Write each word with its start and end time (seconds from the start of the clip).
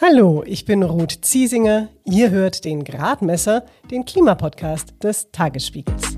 Hallo, 0.00 0.44
ich 0.46 0.64
bin 0.64 0.84
Ruth 0.84 1.18
Ziesinger. 1.22 1.88
Ihr 2.04 2.30
hört 2.30 2.64
den 2.64 2.84
Gradmesser, 2.84 3.66
den 3.90 4.04
Klimapodcast 4.04 4.94
des 5.02 5.32
Tagesspiegels. 5.32 6.16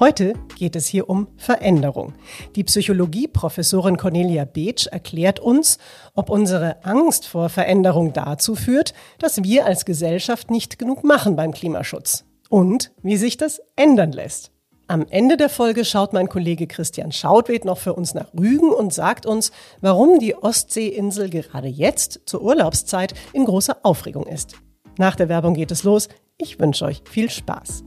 Heute 0.00 0.32
geht 0.58 0.74
es 0.74 0.88
hier 0.88 1.08
um 1.08 1.28
Veränderung. 1.36 2.14
Die 2.56 2.64
Psychologieprofessorin 2.64 3.96
Cornelia 3.96 4.44
Beetsch 4.44 4.88
erklärt 4.88 5.38
uns, 5.38 5.78
ob 6.14 6.30
unsere 6.30 6.84
Angst 6.84 7.28
vor 7.28 7.48
Veränderung 7.48 8.12
dazu 8.12 8.56
führt, 8.56 8.92
dass 9.20 9.44
wir 9.44 9.66
als 9.66 9.84
Gesellschaft 9.84 10.50
nicht 10.50 10.80
genug 10.80 11.04
machen 11.04 11.36
beim 11.36 11.52
Klimaschutz 11.52 12.24
und 12.48 12.90
wie 13.02 13.16
sich 13.16 13.36
das 13.36 13.62
ändern 13.76 14.10
lässt. 14.10 14.50
Am 14.88 15.04
Ende 15.08 15.36
der 15.36 15.48
Folge 15.48 15.84
schaut 15.84 16.12
mein 16.12 16.28
Kollege 16.28 16.68
Christian 16.68 17.10
Schautwed 17.10 17.64
noch 17.64 17.78
für 17.78 17.94
uns 17.94 18.14
nach 18.14 18.32
Rügen 18.34 18.70
und 18.70 18.94
sagt 18.94 19.26
uns, 19.26 19.50
warum 19.80 20.20
die 20.20 20.36
Ostseeinsel 20.36 21.28
gerade 21.28 21.66
jetzt 21.66 22.20
zur 22.26 22.40
Urlaubszeit 22.42 23.12
in 23.32 23.44
großer 23.44 23.78
Aufregung 23.82 24.26
ist. 24.28 24.54
Nach 24.96 25.16
der 25.16 25.28
Werbung 25.28 25.54
geht 25.54 25.72
es 25.72 25.82
los. 25.82 26.08
Ich 26.38 26.60
wünsche 26.60 26.84
euch 26.84 27.02
viel 27.10 27.30
Spaß. 27.30 27.82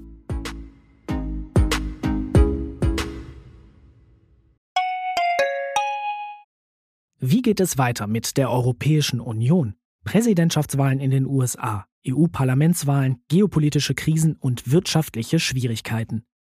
Wie 7.21 7.41
geht 7.41 7.61
es 7.61 7.77
weiter 7.77 8.07
mit 8.07 8.35
der 8.35 8.51
Europäischen 8.51 9.21
Union? 9.21 9.75
Präsidentschaftswahlen 10.03 10.99
in 10.99 11.11
den 11.11 11.25
USA, 11.25 11.85
EU-Parlamentswahlen, 12.05 13.21
geopolitische 13.29 13.95
Krisen 13.95 14.35
und 14.35 14.69
wirtschaftliche 14.69 15.39
Schwierigkeiten. 15.39 16.25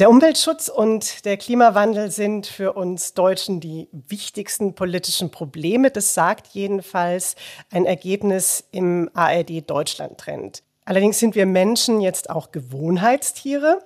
Der 0.00 0.10
Umweltschutz 0.10 0.68
und 0.68 1.24
der 1.24 1.36
Klimawandel 1.36 2.10
sind 2.10 2.48
für 2.48 2.72
uns 2.72 3.14
Deutschen 3.14 3.60
die 3.60 3.88
wichtigsten 3.92 4.74
politischen 4.74 5.30
Probleme. 5.30 5.92
Das 5.92 6.14
sagt 6.14 6.48
jedenfalls 6.48 7.36
ein 7.70 7.86
Ergebnis 7.86 8.64
im 8.72 9.08
ARD 9.14 9.70
Deutschland 9.70 10.18
Trend. 10.18 10.64
Allerdings 10.84 11.20
sind 11.20 11.36
wir 11.36 11.46
Menschen 11.46 12.00
jetzt 12.00 12.28
auch 12.28 12.50
Gewohnheitstiere. 12.50 13.84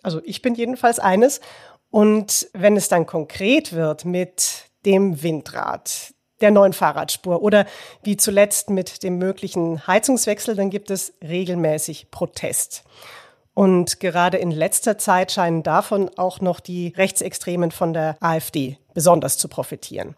Also 0.00 0.20
ich 0.24 0.42
bin 0.42 0.54
jedenfalls 0.54 1.00
eines. 1.00 1.40
Und 1.90 2.48
wenn 2.52 2.76
es 2.76 2.88
dann 2.88 3.06
konkret 3.06 3.72
wird 3.72 4.04
mit 4.04 4.66
dem 4.86 5.24
Windrad, 5.24 6.14
der 6.40 6.52
neuen 6.52 6.72
Fahrradspur 6.72 7.42
oder 7.42 7.66
wie 8.04 8.16
zuletzt 8.16 8.70
mit 8.70 9.02
dem 9.02 9.18
möglichen 9.18 9.84
Heizungswechsel, 9.88 10.54
dann 10.54 10.70
gibt 10.70 10.92
es 10.92 11.14
regelmäßig 11.20 12.12
Protest. 12.12 12.84
Und 13.58 13.98
gerade 13.98 14.36
in 14.36 14.52
letzter 14.52 14.98
Zeit 14.98 15.32
scheinen 15.32 15.64
davon 15.64 16.12
auch 16.16 16.40
noch 16.40 16.60
die 16.60 16.92
Rechtsextremen 16.96 17.72
von 17.72 17.92
der 17.92 18.16
AfD 18.20 18.78
besonders 18.94 19.36
zu 19.36 19.48
profitieren. 19.48 20.14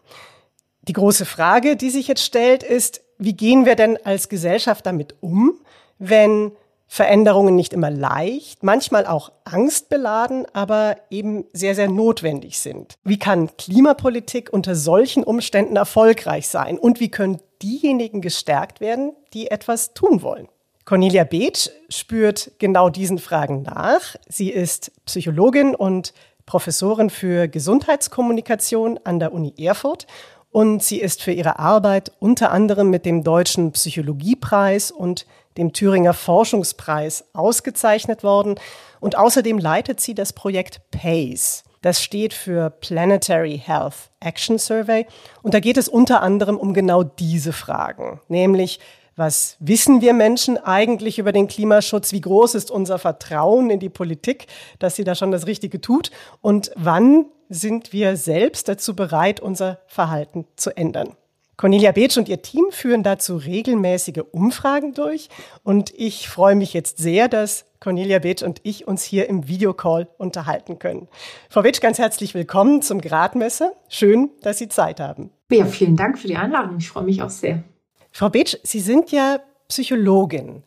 Die 0.83 0.93
große 0.93 1.25
Frage, 1.25 1.75
die 1.75 1.89
sich 1.89 2.07
jetzt 2.07 2.23
stellt, 2.23 2.61
ist, 2.61 3.01
wie 3.17 3.33
gehen 3.33 3.65
wir 3.65 3.75
denn 3.75 3.97
als 4.05 4.29
Gesellschaft 4.29 4.85
damit 4.85 5.15
um, 5.21 5.59
wenn 5.97 6.51
Veränderungen 6.85 7.55
nicht 7.55 7.73
immer 7.73 7.89
leicht, 7.89 8.61
manchmal 8.61 9.07
auch 9.07 9.31
angstbeladen, 9.43 10.45
aber 10.53 10.97
eben 11.09 11.45
sehr, 11.51 11.73
sehr 11.73 11.89
notwendig 11.89 12.59
sind. 12.59 12.93
Wie 13.03 13.17
kann 13.17 13.57
Klimapolitik 13.57 14.53
unter 14.53 14.75
solchen 14.75 15.23
Umständen 15.23 15.77
erfolgreich 15.77 16.47
sein? 16.47 16.77
Und 16.77 16.99
wie 16.99 17.09
können 17.09 17.41
diejenigen 17.63 18.21
gestärkt 18.21 18.81
werden, 18.81 19.13
die 19.33 19.49
etwas 19.49 19.95
tun 19.95 20.21
wollen? 20.21 20.47
Cornelia 20.91 21.23
Beetsch 21.23 21.69
spürt 21.87 22.51
genau 22.59 22.89
diesen 22.89 23.17
Fragen 23.17 23.61
nach. 23.61 24.17
Sie 24.27 24.49
ist 24.49 24.91
Psychologin 25.05 25.73
und 25.73 26.13
Professorin 26.45 27.09
für 27.09 27.47
Gesundheitskommunikation 27.47 28.99
an 29.05 29.17
der 29.17 29.31
Uni 29.31 29.53
Erfurt 29.57 30.05
und 30.51 30.83
sie 30.83 30.99
ist 30.99 31.23
für 31.23 31.31
ihre 31.31 31.59
Arbeit 31.59 32.11
unter 32.19 32.51
anderem 32.51 32.89
mit 32.89 33.05
dem 33.05 33.23
Deutschen 33.23 33.71
Psychologiepreis 33.71 34.91
und 34.91 35.25
dem 35.55 35.71
Thüringer 35.71 36.13
Forschungspreis 36.13 37.23
ausgezeichnet 37.31 38.21
worden. 38.21 38.55
Und 38.99 39.17
außerdem 39.17 39.59
leitet 39.59 40.01
sie 40.01 40.13
das 40.13 40.33
Projekt 40.33 40.81
PACE. 40.91 41.63
Das 41.81 42.03
steht 42.03 42.33
für 42.33 42.69
Planetary 42.69 43.61
Health 43.63 44.09
Action 44.19 44.59
Survey. 44.59 45.07
Und 45.41 45.53
da 45.53 45.61
geht 45.61 45.77
es 45.77 45.87
unter 45.87 46.21
anderem 46.21 46.57
um 46.57 46.73
genau 46.73 47.03
diese 47.03 47.53
Fragen, 47.53 48.19
nämlich 48.27 48.81
was 49.15 49.57
wissen 49.59 50.01
wir 50.01 50.13
Menschen 50.13 50.57
eigentlich 50.57 51.19
über 51.19 51.31
den 51.31 51.47
Klimaschutz? 51.47 52.11
Wie 52.11 52.21
groß 52.21 52.55
ist 52.55 52.71
unser 52.71 52.97
Vertrauen 52.97 53.69
in 53.69 53.79
die 53.79 53.89
Politik, 53.89 54.47
dass 54.79 54.95
sie 54.95 55.03
da 55.03 55.15
schon 55.15 55.31
das 55.31 55.47
Richtige 55.47 55.81
tut? 55.81 56.11
Und 56.41 56.71
wann 56.75 57.25
sind 57.49 57.91
wir 57.91 58.15
selbst 58.15 58.69
dazu 58.69 58.95
bereit, 58.95 59.39
unser 59.39 59.79
Verhalten 59.87 60.45
zu 60.55 60.75
ändern? 60.75 61.15
Cornelia 61.57 61.91
Beetsch 61.91 62.17
und 62.17 62.27
ihr 62.27 62.41
Team 62.41 62.65
führen 62.71 63.03
dazu 63.03 63.35
regelmäßige 63.35 64.23
Umfragen 64.31 64.95
durch. 64.95 65.29
Und 65.63 65.93
ich 65.95 66.27
freue 66.27 66.55
mich 66.55 66.73
jetzt 66.73 66.97
sehr, 66.97 67.27
dass 67.27 67.65
Cornelia 67.79 68.17
Beetsch 68.17 68.41
und 68.41 68.61
ich 68.63 68.87
uns 68.87 69.03
hier 69.03 69.29
im 69.29 69.47
Videocall 69.47 70.07
unterhalten 70.17 70.79
können. 70.79 71.07
Frau 71.49 71.61
Beetsch, 71.61 71.81
ganz 71.81 71.99
herzlich 71.99 72.33
willkommen 72.33 72.81
zum 72.81 72.99
Gradmesser. 72.99 73.73
Schön, 73.89 74.31
dass 74.41 74.57
Sie 74.57 74.69
Zeit 74.69 74.99
haben. 74.99 75.29
Ja, 75.51 75.65
vielen 75.65 75.97
Dank 75.97 76.17
für 76.17 76.27
die 76.27 76.37
Einladung. 76.37 76.77
Ich 76.77 76.89
freue 76.89 77.03
mich 77.03 77.21
auch 77.21 77.29
sehr. 77.29 77.63
Frau 78.11 78.29
Beetsch, 78.29 78.57
Sie 78.63 78.81
sind 78.81 79.11
ja 79.11 79.39
Psychologin. 79.69 80.63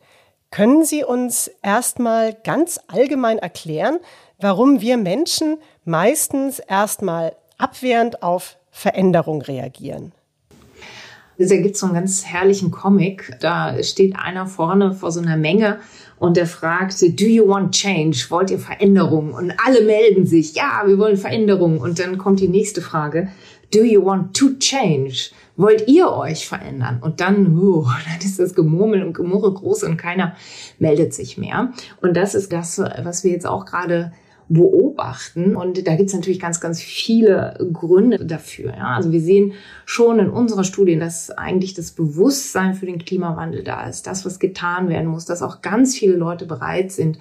Können 0.49 0.83
Sie 0.83 1.03
uns 1.03 1.51
erstmal 1.61 2.33
ganz 2.43 2.79
allgemein 2.87 3.37
erklären, 3.37 3.99
warum 4.39 4.81
wir 4.81 4.97
Menschen 4.97 5.57
meistens 5.83 6.59
erstmal 6.59 7.35
abwehrend 7.57 8.23
auf 8.23 8.57
Veränderung 8.71 9.41
reagieren? 9.43 10.11
Da 11.37 11.57
gibt 11.57 11.75
es 11.75 11.81
so 11.81 11.87
einen 11.87 11.95
ganz 11.95 12.25
herrlichen 12.25 12.71
Comic. 12.71 13.37
Da 13.41 13.81
steht 13.83 14.15
einer 14.15 14.47
vorne 14.47 14.93
vor 14.93 15.11
so 15.11 15.19
einer 15.19 15.35
Menge 15.35 15.79
und 16.17 16.37
der 16.37 16.47
fragt, 16.47 17.01
do 17.01 17.25
you 17.25 17.47
want 17.47 17.75
change? 17.75 18.25
Wollt 18.29 18.49
ihr 18.49 18.59
Veränderung? 18.59 19.33
Und 19.33 19.53
alle 19.65 19.81
melden 19.81 20.25
sich, 20.25 20.55
ja, 20.55 20.83
wir 20.85 20.97
wollen 20.97 21.17
Veränderung. 21.17 21.79
Und 21.79 21.99
dann 21.99 22.17
kommt 22.17 22.39
die 22.39 22.47
nächste 22.47 22.81
Frage, 22.81 23.27
do 23.73 23.83
you 23.83 24.03
want 24.03 24.35
to 24.37 24.53
change? 24.59 25.31
wollt 25.57 25.87
ihr 25.87 26.11
euch 26.11 26.47
verändern? 26.47 26.99
Und 27.01 27.21
dann, 27.21 27.57
uh, 27.57 27.83
dann 28.05 28.25
ist 28.25 28.39
das 28.39 28.55
Gemurmel 28.55 29.03
und 29.03 29.13
Gemurre 29.13 29.53
groß 29.53 29.83
und 29.83 29.97
keiner 29.97 30.35
meldet 30.79 31.13
sich 31.13 31.37
mehr. 31.37 31.73
Und 32.01 32.15
das 32.15 32.35
ist 32.35 32.51
das, 32.51 32.79
was 32.79 33.23
wir 33.23 33.31
jetzt 33.31 33.47
auch 33.47 33.65
gerade 33.65 34.11
beobachten. 34.47 35.55
Und 35.55 35.87
da 35.87 35.95
gibt 35.95 36.09
es 36.09 36.15
natürlich 36.15 36.39
ganz, 36.39 36.59
ganz 36.59 36.81
viele 36.81 37.57
Gründe 37.73 38.25
dafür. 38.25 38.73
Ja. 38.75 38.95
Also 38.95 39.11
wir 39.11 39.21
sehen 39.21 39.53
schon 39.85 40.19
in 40.19 40.29
unserer 40.29 40.63
Studie, 40.63 40.97
dass 40.97 41.31
eigentlich 41.31 41.73
das 41.73 41.91
Bewusstsein 41.91 42.73
für 42.73 42.85
den 42.85 42.99
Klimawandel 42.99 43.63
da 43.63 43.87
ist, 43.87 44.07
das, 44.07 44.25
was 44.25 44.39
getan 44.39 44.89
werden 44.89 45.07
muss, 45.07 45.25
dass 45.25 45.41
auch 45.41 45.61
ganz 45.61 45.95
viele 45.95 46.15
Leute 46.15 46.45
bereit 46.45 46.91
sind 46.91 47.17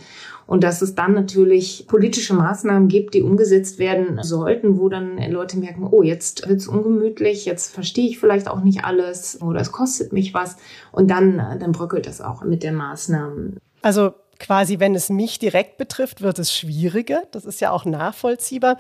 und 0.47 0.63
dass 0.63 0.83
es 0.83 0.95
dann 0.95 1.15
natürlich 1.15 1.87
politische 1.89 2.35
Maßnahmen 2.35 2.89
gibt, 2.89 3.15
die 3.15 3.23
umgesetzt 3.23 3.79
werden 3.79 4.19
sollten, 4.23 4.79
wo 4.79 4.89
dann 4.89 5.19
Leute 5.31 5.59
merken, 5.59 5.89
oh, 5.91 6.03
jetzt 6.03 6.47
wird's 6.49 6.69
ungemütlich, 6.69 7.47
jetzt 7.47 7.73
verstehe 7.73 8.09
ich 8.09 8.19
vielleicht 8.19 8.49
auch 8.49 8.63
nicht 8.63 8.85
alles 8.85 9.41
oder 9.41 9.61
es 9.61 9.73
kostet 9.73 10.13
mich 10.13 10.35
was 10.35 10.57
und 10.93 11.11
dann, 11.11 11.39
dann 11.59 11.73
bröckelt 11.73 12.07
das 12.07 12.21
auch 12.21 12.45
mit 12.45 12.63
der 12.63 12.73
Maßnahmen. 12.73 13.57
Also 13.81 14.13
quasi, 14.39 14.81
wenn 14.81 14.95
es 14.95 15.11
mich 15.11 15.39
direkt 15.39 15.79
betrifft, 15.79 16.23
wird 16.23 16.39
es 16.39 16.55
schwieriger. 16.55 17.23
Das 17.31 17.45
ist 17.45 17.61
ja 17.61 17.71
auch 17.71 17.85
nachvollziehbar. 17.85 18.79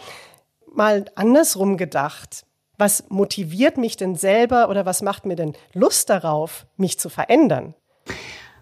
Mal 0.72 1.06
andersrum 1.14 1.76
gedacht. 1.76 2.44
Was 2.76 3.04
motiviert 3.08 3.76
mich 3.76 3.96
denn 3.96 4.16
selber 4.16 4.68
oder 4.68 4.84
was 4.84 5.00
macht 5.00 5.26
mir 5.26 5.36
denn 5.36 5.54
Lust 5.72 6.10
darauf, 6.10 6.66
mich 6.76 6.98
zu 6.98 7.08
verändern? 7.08 7.74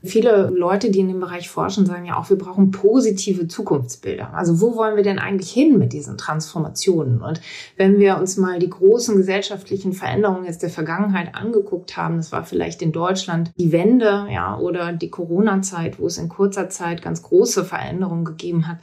Viele 0.05 0.51
Leute, 0.51 0.91
die 0.91 1.01
in 1.01 1.09
dem 1.09 1.21
Bereich 1.21 1.49
forschen, 1.49 1.87
sagen 1.87 2.07
ja 2.07 2.19
auch, 2.19 2.29
wir 2.29 2.37
brauchen 2.37 2.73
positive 2.73 3.47
Zukunftsbilder. 3.47 4.35
Also 4.35 4.61
wo 4.61 4.75
wollen 4.75 4.97
wir 4.97 5.05
denn 5.05 5.21
eigentlich 5.21 5.51
hin 5.51 5.79
mit 5.79 5.93
diesen 5.93 6.19
Transformationen? 6.19 7.23
Und 7.23 7.41
wenn 7.77 7.99
wir 7.99 8.17
uns 8.19 8.37
mal 8.37 8.59
die 8.59 8.71
großen 8.71 9.17
gesellschaftlichen 9.17 9.93
Veränderungen 9.93 10.45
jetzt 10.45 10.63
der 10.63 10.71
Vergangenheit 10.71 11.37
angeguckt 11.37 11.97
haben, 11.97 12.17
das 12.17 12.33
war 12.33 12.45
vielleicht 12.45 12.83
in 12.83 12.91
Deutschland 12.91 13.53
die 13.57 13.71
Wende, 13.71 14.27
ja, 14.33 14.59
oder 14.59 14.93
die 14.93 15.11
Corona-Zeit, 15.11 16.01
wo 16.01 16.07
es 16.07 16.19
in 16.19 16.29
kurzer 16.29 16.69
Zeit 16.69 17.01
ganz 17.01 17.23
große 17.23 17.65
Veränderungen 17.65 18.25
gegeben 18.25 18.67
hat, 18.67 18.79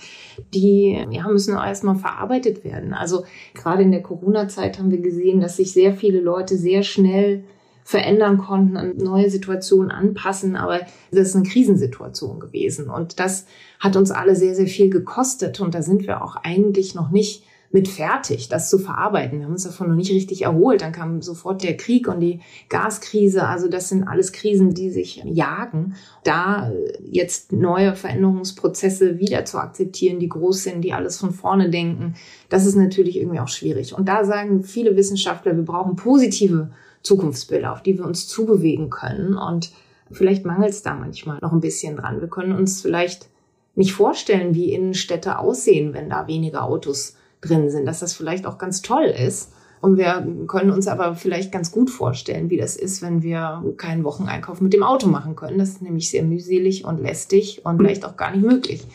die, 0.53 0.97
ja, 1.11 1.27
müssen 1.27 1.55
erstmal 1.55 1.95
verarbeitet 1.95 2.63
werden. 2.63 2.93
Also 2.93 3.25
gerade 3.53 3.83
in 3.83 3.91
der 3.91 4.03
Corona-Zeit 4.03 4.79
haben 4.79 4.91
wir 4.91 5.01
gesehen, 5.01 5.41
dass 5.41 5.57
sich 5.57 5.73
sehr 5.73 5.93
viele 5.93 6.21
Leute 6.21 6.57
sehr 6.57 6.83
schnell 6.83 7.43
verändern 7.89 8.37
konnten, 8.37 8.77
an 8.77 8.97
neue 8.97 9.31
Situationen 9.31 9.89
anpassen. 9.89 10.55
Aber 10.55 10.81
das 11.09 11.29
ist 11.29 11.35
eine 11.35 11.49
Krisensituation 11.49 12.39
gewesen. 12.39 12.87
Und 12.87 13.19
das 13.19 13.47
hat 13.79 13.95
uns 13.95 14.11
alle 14.11 14.35
sehr, 14.35 14.53
sehr 14.53 14.67
viel 14.67 14.91
gekostet. 14.91 15.59
Und 15.59 15.73
da 15.73 15.81
sind 15.81 16.05
wir 16.05 16.23
auch 16.23 16.35
eigentlich 16.35 16.93
noch 16.93 17.09
nicht 17.09 17.45
mit 17.71 17.87
fertig, 17.87 18.47
das 18.47 18.69
zu 18.69 18.77
verarbeiten. 18.77 19.39
Wir 19.39 19.45
haben 19.45 19.53
uns 19.53 19.63
davon 19.63 19.89
noch 19.89 19.95
nicht 19.95 20.11
richtig 20.11 20.43
erholt. 20.43 20.81
Dann 20.81 20.91
kam 20.91 21.23
sofort 21.23 21.63
der 21.63 21.77
Krieg 21.77 22.07
und 22.07 22.19
die 22.19 22.41
Gaskrise. 22.69 23.47
Also 23.47 23.67
das 23.67 23.89
sind 23.89 24.03
alles 24.03 24.33
Krisen, 24.33 24.75
die 24.75 24.91
sich 24.91 25.23
jagen. 25.25 25.95
Da 26.23 26.71
jetzt 27.01 27.53
neue 27.53 27.95
Veränderungsprozesse 27.95 29.17
wieder 29.17 29.45
zu 29.45 29.57
akzeptieren, 29.57 30.19
die 30.19 30.29
groß 30.29 30.61
sind, 30.61 30.81
die 30.81 30.93
alles 30.93 31.17
von 31.17 31.31
vorne 31.31 31.71
denken, 31.71 32.13
das 32.49 32.67
ist 32.67 32.75
natürlich 32.75 33.17
irgendwie 33.17 33.39
auch 33.39 33.47
schwierig. 33.47 33.97
Und 33.97 34.07
da 34.07 34.25
sagen 34.25 34.61
viele 34.61 34.95
Wissenschaftler, 34.95 35.55
wir 35.55 35.65
brauchen 35.65 35.95
positive 35.95 36.69
Zukunftsbilder, 37.03 37.71
auf 37.71 37.83
die 37.83 37.97
wir 37.97 38.05
uns 38.05 38.27
zubewegen 38.27 38.89
können. 38.89 39.35
Und 39.35 39.71
vielleicht 40.11 40.45
mangelt 40.45 40.71
es 40.71 40.83
da 40.83 40.93
manchmal 40.93 41.39
noch 41.41 41.51
ein 41.51 41.61
bisschen 41.61 41.97
dran. 41.97 42.21
Wir 42.21 42.27
können 42.27 42.53
uns 42.53 42.81
vielleicht 42.81 43.27
nicht 43.75 43.93
vorstellen, 43.93 44.53
wie 44.55 44.73
Innenstädte 44.73 45.39
aussehen, 45.39 45.93
wenn 45.93 46.09
da 46.09 46.27
weniger 46.27 46.63
Autos 46.63 47.15
drin 47.41 47.69
sind, 47.69 47.85
dass 47.85 47.99
das 47.99 48.13
vielleicht 48.13 48.45
auch 48.45 48.57
ganz 48.57 48.81
toll 48.81 49.05
ist. 49.05 49.53
Und 49.81 49.97
wir 49.97 50.27
können 50.47 50.71
uns 50.71 50.87
aber 50.87 51.15
vielleicht 51.15 51.53
ganz 51.53 51.71
gut 51.71 51.89
vorstellen, 51.89 52.49
wie 52.49 52.57
das 52.57 52.75
ist, 52.75 53.01
wenn 53.01 53.23
wir 53.23 53.63
keinen 53.77 54.03
Wocheneinkauf 54.03 54.59
mit 54.59 54.73
dem 54.73 54.83
Auto 54.83 55.07
machen 55.07 55.37
können. 55.37 55.57
Das 55.57 55.69
ist 55.69 55.81
nämlich 55.81 56.09
sehr 56.09 56.23
mühselig 56.23 56.83
und 56.83 57.01
lästig 57.01 57.61
und 57.63 57.77
vielleicht 57.77 58.03
auch 58.03 58.17
gar 58.17 58.31
nicht 58.31 58.45
möglich 58.45 58.85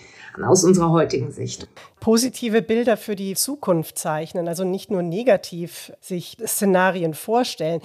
aus 0.43 0.65
unserer 0.65 0.91
heutigen 0.91 1.31
Sicht. 1.31 1.69
Positive 2.01 2.63
Bilder 2.63 2.97
für 2.97 3.17
die 3.17 3.35
Zukunft 3.35 3.99
zeichnen, 3.99 4.49
also 4.49 4.65
nicht 4.65 4.91
nur 4.91 5.03
negativ 5.03 5.93
sich 6.01 6.37
Szenarien 6.45 7.15
vorstellen. 7.15 7.81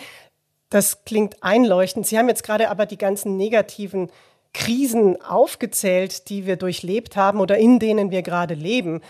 Das 0.69 1.03
klingt 1.05 1.41
einleuchtend. 1.41 2.07
Sie 2.07 2.17
haben 2.17 2.29
jetzt 2.29 2.43
gerade 2.43 2.69
aber 2.69 2.85
die 2.85 2.97
ganzen 2.97 3.37
negativen 3.37 4.09
Krisen 4.53 5.21
aufgezählt, 5.21 6.29
die 6.29 6.45
wir 6.45 6.55
durchlebt 6.55 7.15
haben 7.15 7.39
oder 7.39 7.57
in 7.57 7.79
denen 7.79 8.11
wir 8.11 8.21
gerade 8.21 8.53
leben. 8.53 9.01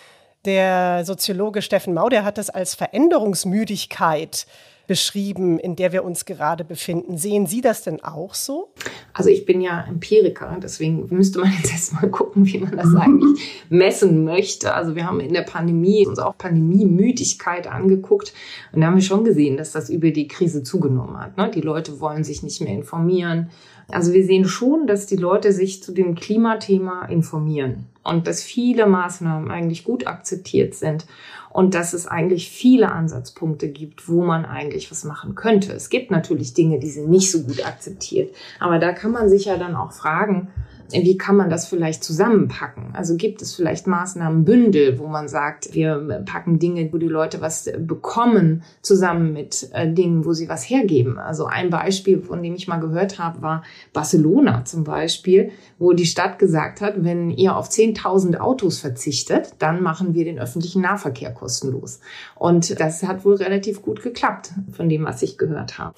Der 0.45 1.03
Soziologe 1.05 1.61
Steffen 1.61 1.93
Mau, 1.93 2.09
der 2.09 2.23
hat 2.23 2.37
das 2.37 2.49
als 2.49 2.75
Veränderungsmüdigkeit 2.75 4.47
beschrieben, 4.89 5.59
in 5.59 5.75
der 5.75 5.91
wir 5.93 6.03
uns 6.03 6.25
gerade 6.25 6.63
befinden. 6.63 7.15
Sehen 7.15 7.45
Sie 7.45 7.61
das 7.61 7.83
denn 7.83 8.03
auch 8.03 8.33
so? 8.33 8.73
Also 9.13 9.29
ich 9.29 9.45
bin 9.45 9.61
ja 9.61 9.85
Empiriker, 9.87 10.57
deswegen 10.61 11.05
müsste 11.11 11.37
man 11.39 11.51
jetzt 11.61 11.71
erstmal 11.71 12.09
gucken, 12.09 12.47
wie 12.47 12.57
man 12.57 12.75
das 12.75 12.95
eigentlich 12.95 13.39
messen 13.69 14.23
möchte. 14.23 14.73
Also 14.73 14.95
wir 14.95 15.05
haben 15.05 15.19
in 15.19 15.31
der 15.31 15.43
Pandemie 15.43 16.07
uns 16.07 16.17
auch 16.17 16.35
Pandemiemüdigkeit 16.39 17.67
angeguckt 17.67 18.33
und 18.71 18.81
da 18.81 18.87
haben 18.87 18.95
wir 18.95 19.03
schon 19.03 19.23
gesehen, 19.23 19.57
dass 19.57 19.73
das 19.73 19.91
über 19.91 20.09
die 20.09 20.27
Krise 20.27 20.63
zugenommen 20.63 21.19
hat. 21.19 21.37
Ne? 21.37 21.51
Die 21.53 21.61
Leute 21.61 21.99
wollen 21.99 22.23
sich 22.23 22.41
nicht 22.41 22.59
mehr 22.59 22.73
informieren. 22.73 23.51
Also 23.89 24.11
wir 24.11 24.25
sehen 24.25 24.45
schon, 24.45 24.87
dass 24.87 25.05
die 25.05 25.17
Leute 25.17 25.51
sich 25.51 25.83
zu 25.83 25.91
dem 25.91 26.15
Klimathema 26.15 27.05
informieren 27.05 27.85
und 28.03 28.25
dass 28.25 28.41
viele 28.41 28.87
Maßnahmen 28.87 29.51
eigentlich 29.51 29.83
gut 29.83 30.07
akzeptiert 30.07 30.73
sind 30.73 31.05
und 31.49 31.73
dass 31.73 31.93
es 31.93 32.07
eigentlich 32.07 32.49
viele 32.49 32.91
Ansatzpunkte 32.91 33.69
gibt, 33.69 34.07
wo 34.07 34.23
man 34.23 34.45
eigentlich 34.45 34.91
was 34.91 35.03
machen 35.03 35.35
könnte. 35.35 35.73
Es 35.73 35.89
gibt 35.89 36.11
natürlich 36.11 36.53
Dinge, 36.53 36.79
die 36.79 36.89
sind 36.89 37.09
nicht 37.09 37.31
so 37.31 37.43
gut 37.43 37.65
akzeptiert, 37.65 38.35
aber 38.59 38.79
da 38.79 38.93
kann 38.93 39.11
man 39.11 39.29
sich 39.29 39.45
ja 39.45 39.57
dann 39.57 39.75
auch 39.75 39.91
fragen, 39.91 40.49
wie 40.91 41.17
kann 41.17 41.35
man 41.35 41.49
das 41.49 41.67
vielleicht 41.67 42.03
zusammenpacken? 42.03 42.93
Also 42.93 43.15
gibt 43.15 43.41
es 43.41 43.55
vielleicht 43.55 43.87
Maßnahmenbündel, 43.87 44.99
wo 44.99 45.07
man 45.07 45.27
sagt, 45.27 45.73
wir 45.73 46.23
packen 46.25 46.59
Dinge, 46.59 46.91
wo 46.91 46.97
die 46.97 47.07
Leute 47.07 47.41
was 47.41 47.69
bekommen, 47.77 48.63
zusammen 48.81 49.33
mit 49.33 49.69
äh, 49.73 49.91
Dingen, 49.91 50.25
wo 50.25 50.33
sie 50.33 50.49
was 50.49 50.69
hergeben. 50.69 51.19
Also 51.19 51.45
ein 51.45 51.69
Beispiel, 51.69 52.21
von 52.21 52.41
dem 52.41 52.55
ich 52.55 52.67
mal 52.67 52.79
gehört 52.79 53.19
habe, 53.19 53.41
war 53.41 53.63
Barcelona 53.93 54.65
zum 54.65 54.83
Beispiel, 54.83 55.51
wo 55.77 55.93
die 55.93 56.05
Stadt 56.05 56.39
gesagt 56.39 56.81
hat, 56.81 57.03
wenn 57.03 57.29
ihr 57.31 57.55
auf 57.55 57.69
10.000 57.69 58.37
Autos 58.37 58.79
verzichtet, 58.79 59.53
dann 59.59 59.81
machen 59.83 60.13
wir 60.13 60.25
den 60.25 60.39
öffentlichen 60.39 60.81
Nahverkehr 60.81 61.31
kostenlos. 61.31 61.99
Und 62.35 62.79
das 62.79 63.03
hat 63.03 63.25
wohl 63.25 63.35
relativ 63.35 63.81
gut 63.81 64.01
geklappt, 64.01 64.51
von 64.71 64.89
dem, 64.89 65.05
was 65.05 65.21
ich 65.21 65.37
gehört 65.37 65.77
habe. 65.77 65.93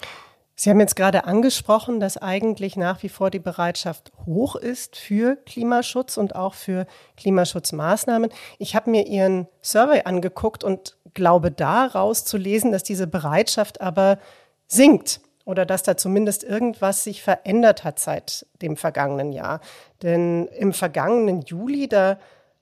Sie 0.62 0.70
haben 0.70 0.80
jetzt 0.80 0.96
gerade 0.96 1.26
angesprochen, 1.26 2.00
dass 2.00 2.18
eigentlich 2.18 2.76
nach 2.76 3.02
wie 3.02 3.10
vor 3.10 3.32
die 3.32 3.40
Bereitschaft 3.40 4.12
hoch 4.28 4.56
ist 4.56 4.96
für 4.96 5.38
Klimaschutz 5.38 6.18
und 6.18 6.36
auch 6.36 6.54
für 6.54 6.86
Klimaschutzmaßnahmen. 7.18 8.30
Ich 8.60 8.76
habe 8.76 8.92
mir 8.92 9.08
Ihren 9.08 9.48
Survey 9.64 10.04
angeguckt 10.06 10.64
und 10.64 10.98
glaube 11.16 11.50
daraus 11.50 12.26
zu 12.26 12.38
lesen, 12.38 12.72
dass 12.72 12.84
diese 12.84 13.08
Bereitschaft 13.08 13.82
aber 13.82 14.20
sinkt 14.68 15.22
oder 15.46 15.66
dass 15.66 15.82
da 15.82 15.98
zumindest 15.98 16.44
irgendwas 16.44 17.06
sich 17.06 17.24
verändert 17.24 17.84
hat 17.84 17.98
seit 17.98 18.46
dem 18.62 18.78
vergangenen 18.78 19.32
Jahr. 19.32 19.62
Denn 20.04 20.46
im 20.46 20.74
vergangenen 20.74 21.42
Juli, 21.42 21.88
da 21.88 22.20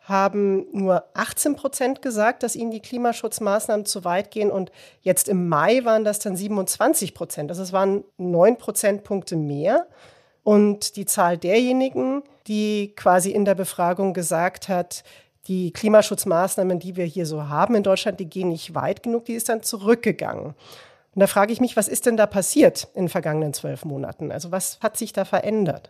haben 0.10 0.66
nur 0.72 1.06
18 1.14 1.56
Prozent 1.56 2.02
gesagt, 2.02 2.44
dass 2.44 2.56
ihnen 2.56 2.72
die 2.72 2.82
Klimaschutzmaßnahmen 2.82 3.86
zu 3.86 4.04
weit 4.04 4.32
gehen. 4.32 4.52
Und 4.52 4.72
jetzt 5.02 5.30
im 5.30 5.48
Mai 5.48 5.86
waren 5.86 6.04
das 6.04 6.20
dann 6.20 6.36
27 6.36 7.14
Prozent. 7.14 7.52
Also 7.52 7.64
es 7.64 7.72
waren 7.72 8.04
neun 8.18 8.58
Prozentpunkte 8.58 9.36
mehr. 9.36 9.88
Und 10.44 10.96
die 10.96 11.06
Zahl 11.06 11.38
derjenigen, 11.38 12.24
die 12.48 12.94
quasi 12.96 13.32
in 13.32 13.46
der 13.46 13.56
Befragung 13.56 14.14
gesagt 14.14 14.68
hat, 14.68 15.04
die 15.48 15.72
Klimaschutzmaßnahmen, 15.72 16.80
die 16.80 16.96
wir 16.96 17.06
hier 17.06 17.26
so 17.26 17.50
haben 17.50 17.76
in 17.76 17.84
Deutschland, 17.84 18.20
die 18.20 18.30
gehen 18.30 18.50
nicht 18.50 18.76
weit 18.76 19.04
genug, 19.04 19.26
die 19.26 19.34
ist 19.34 19.50
dann 19.50 19.64
zurückgegangen. 19.64 20.56
Und 21.16 21.20
da 21.20 21.28
frage 21.28 21.52
ich 21.52 21.60
mich, 21.60 21.76
was 21.76 21.88
ist 21.88 22.06
denn 22.06 22.18
da 22.18 22.28
passiert 22.28 22.88
in 22.94 23.04
den 23.04 23.10
vergangenen 23.10 23.54
zwölf 23.54 23.84
Monaten? 23.84 24.32
Also 24.32 24.52
was 24.52 24.80
hat 24.82 24.98
sich 24.98 25.12
da 25.12 25.26
verändert? 25.26 25.90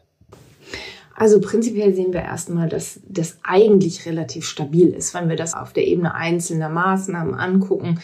Also 1.20 1.42
prinzipiell 1.42 1.94
sehen 1.94 2.14
wir 2.14 2.22
erstmal, 2.22 2.70
dass 2.70 3.02
das 3.06 3.40
eigentlich 3.44 4.06
relativ 4.06 4.46
stabil 4.46 4.88
ist. 4.88 5.14
Wenn 5.14 5.28
wir 5.28 5.36
das 5.36 5.54
auf 5.54 5.74
der 5.74 5.86
Ebene 5.86 6.16
einzelner 6.16 6.70
Maßnahmen 6.70 7.34
angucken, 7.34 8.00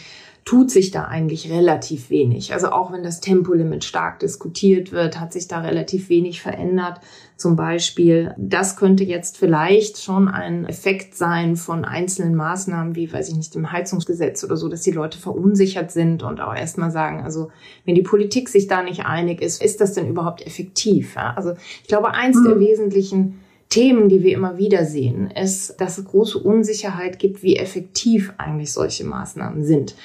tut 0.46 0.70
sich 0.70 0.92
da 0.92 1.06
eigentlich 1.06 1.52
relativ 1.52 2.12
wenig. 2.12 2.54
Also 2.54 2.70
auch 2.70 2.94
wenn 2.94 3.02
das 3.02 3.20
Tempolimit 3.20 3.84
stark 3.84 4.20
diskutiert 4.20 4.92
wird, 4.92 5.20
hat 5.20 5.34
sich 5.34 5.48
da 5.48 5.62
relativ 5.62 6.08
wenig 6.10 6.40
verändert. 6.40 7.02
Zum 7.36 7.56
Beispiel, 7.56 8.36
das 8.38 8.78
könnte 8.78 9.04
jetzt 9.04 9.40
vielleicht 9.40 9.98
schon 9.98 10.28
ein 10.28 10.66
Effekt 10.68 11.16
sein 11.16 11.56
von 11.56 11.84
einzelnen 11.84 12.36
Maßnahmen, 12.36 12.96
wie, 12.96 13.12
weiß 13.12 13.30
ich 13.30 13.36
nicht, 13.36 13.56
im 13.56 13.72
Heizungsgesetz 13.72 14.44
oder 14.44 14.56
so, 14.56 14.70
dass 14.70 14.84
die 14.84 14.92
Leute 14.92 15.18
verunsichert 15.18 15.90
sind 15.90 16.22
und 16.22 16.40
auch 16.40 16.56
erstmal 16.56 16.92
sagen, 16.92 17.24
also 17.24 17.50
wenn 17.86 17.96
die 17.96 18.04
Politik 18.04 18.48
sich 18.48 18.68
da 18.68 18.84
nicht 18.84 19.04
einig 19.08 19.42
ist, 19.42 19.64
ist 19.64 19.82
das 19.82 19.94
denn 19.94 20.08
überhaupt 20.08 20.46
effektiv? 20.46 21.16
Ja? 21.16 21.34
Also 21.36 21.54
ich 21.82 21.88
glaube, 21.88 22.12
eins 22.12 22.38
mhm. 22.38 22.46
der 22.46 22.60
wesentlichen 22.60 23.40
Themen, 23.70 24.10
die 24.10 24.22
wir 24.22 24.34
immer 24.34 24.60
wieder 24.60 24.86
sehen, 24.86 25.32
ist, 25.32 25.82
dass 25.82 25.98
es 25.98 26.06
große 26.06 26.38
Unsicherheit 26.38 27.18
gibt, 27.18 27.42
wie 27.42 27.58
effektiv 27.58 28.32
eigentlich 28.38 28.72
solche 28.72 29.06
Maßnahmen 29.06 29.64
sind. 29.64 29.96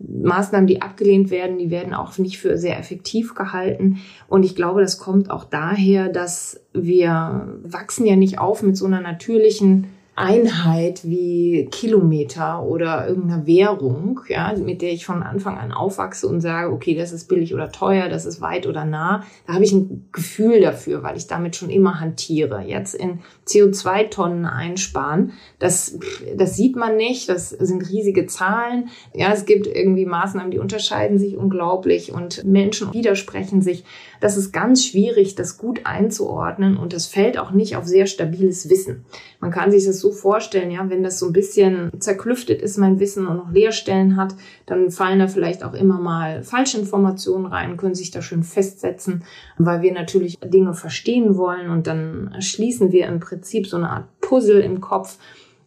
Maßnahmen, 0.00 0.66
die 0.66 0.82
abgelehnt 0.82 1.30
werden, 1.30 1.58
die 1.58 1.70
werden 1.70 1.94
auch 1.94 2.16
nicht 2.18 2.38
für 2.38 2.56
sehr 2.56 2.78
effektiv 2.78 3.34
gehalten. 3.34 3.98
Und 4.28 4.44
ich 4.44 4.54
glaube, 4.54 4.80
das 4.80 4.98
kommt 4.98 5.30
auch 5.30 5.44
daher, 5.44 6.08
dass 6.08 6.64
wir 6.72 7.58
wachsen 7.62 8.06
ja 8.06 8.16
nicht 8.16 8.38
auf 8.38 8.62
mit 8.62 8.76
so 8.76 8.86
einer 8.86 9.00
natürlichen 9.00 9.88
Einheit 10.18 11.02
wie 11.04 11.68
Kilometer 11.70 12.64
oder 12.64 13.06
irgendeiner 13.06 13.46
Währung, 13.46 14.20
ja, 14.28 14.52
mit 14.56 14.82
der 14.82 14.92
ich 14.92 15.06
von 15.06 15.22
Anfang 15.22 15.56
an 15.58 15.70
aufwachse 15.70 16.26
und 16.26 16.40
sage, 16.40 16.72
okay, 16.72 16.96
das 16.96 17.12
ist 17.12 17.28
billig 17.28 17.54
oder 17.54 17.70
teuer, 17.70 18.08
das 18.08 18.26
ist 18.26 18.40
weit 18.40 18.66
oder 18.66 18.84
nah, 18.84 19.24
da 19.46 19.54
habe 19.54 19.64
ich 19.64 19.72
ein 19.72 20.08
Gefühl 20.12 20.60
dafür, 20.60 21.04
weil 21.04 21.16
ich 21.16 21.28
damit 21.28 21.54
schon 21.54 21.70
immer 21.70 22.00
hantiere. 22.00 22.62
Jetzt 22.62 22.94
in 22.94 23.20
CO2-Tonnen 23.46 24.44
einsparen, 24.44 25.32
das, 25.60 25.98
das 26.36 26.56
sieht 26.56 26.74
man 26.74 26.96
nicht, 26.96 27.28
das 27.28 27.50
sind 27.50 27.88
riesige 27.88 28.26
Zahlen. 28.26 28.88
Ja, 29.14 29.32
es 29.32 29.46
gibt 29.46 29.68
irgendwie 29.68 30.04
Maßnahmen, 30.04 30.50
die 30.50 30.58
unterscheiden 30.58 31.18
sich 31.18 31.36
unglaublich 31.36 32.12
und 32.12 32.44
Menschen 32.44 32.92
widersprechen 32.92 33.62
sich. 33.62 33.84
Das 34.20 34.36
ist 34.36 34.52
ganz 34.52 34.84
schwierig, 34.84 35.34
das 35.34 35.58
gut 35.58 35.80
einzuordnen 35.84 36.76
und 36.76 36.92
das 36.92 37.06
fällt 37.06 37.38
auch 37.38 37.50
nicht 37.50 37.76
auf 37.76 37.84
sehr 37.84 38.06
stabiles 38.06 38.68
Wissen. 38.68 39.04
Man 39.40 39.50
kann 39.50 39.70
sich 39.70 39.84
das 39.84 40.00
so 40.00 40.10
vorstellen, 40.10 40.70
ja, 40.70 40.88
wenn 40.90 41.02
das 41.02 41.18
so 41.18 41.26
ein 41.26 41.32
bisschen 41.32 41.90
zerklüftet 41.98 42.60
ist, 42.60 42.78
mein 42.78 43.00
Wissen 43.00 43.26
und 43.26 43.36
noch 43.36 43.52
Leerstellen 43.52 44.16
hat, 44.16 44.34
dann 44.66 44.90
fallen 44.90 45.18
da 45.18 45.28
vielleicht 45.28 45.64
auch 45.64 45.74
immer 45.74 45.98
mal 46.00 46.42
falsche 46.42 46.78
Informationen 46.78 47.46
rein, 47.46 47.76
können 47.76 47.94
sich 47.94 48.10
da 48.10 48.22
schön 48.22 48.42
festsetzen, 48.42 49.24
weil 49.58 49.82
wir 49.82 49.92
natürlich 49.92 50.38
Dinge 50.40 50.74
verstehen 50.74 51.36
wollen 51.36 51.70
und 51.70 51.86
dann 51.86 52.34
schließen 52.40 52.92
wir 52.92 53.06
im 53.06 53.20
Prinzip 53.20 53.66
so 53.66 53.76
eine 53.76 53.90
Art 53.90 54.20
Puzzle 54.20 54.60
im 54.60 54.80
Kopf, 54.80 55.18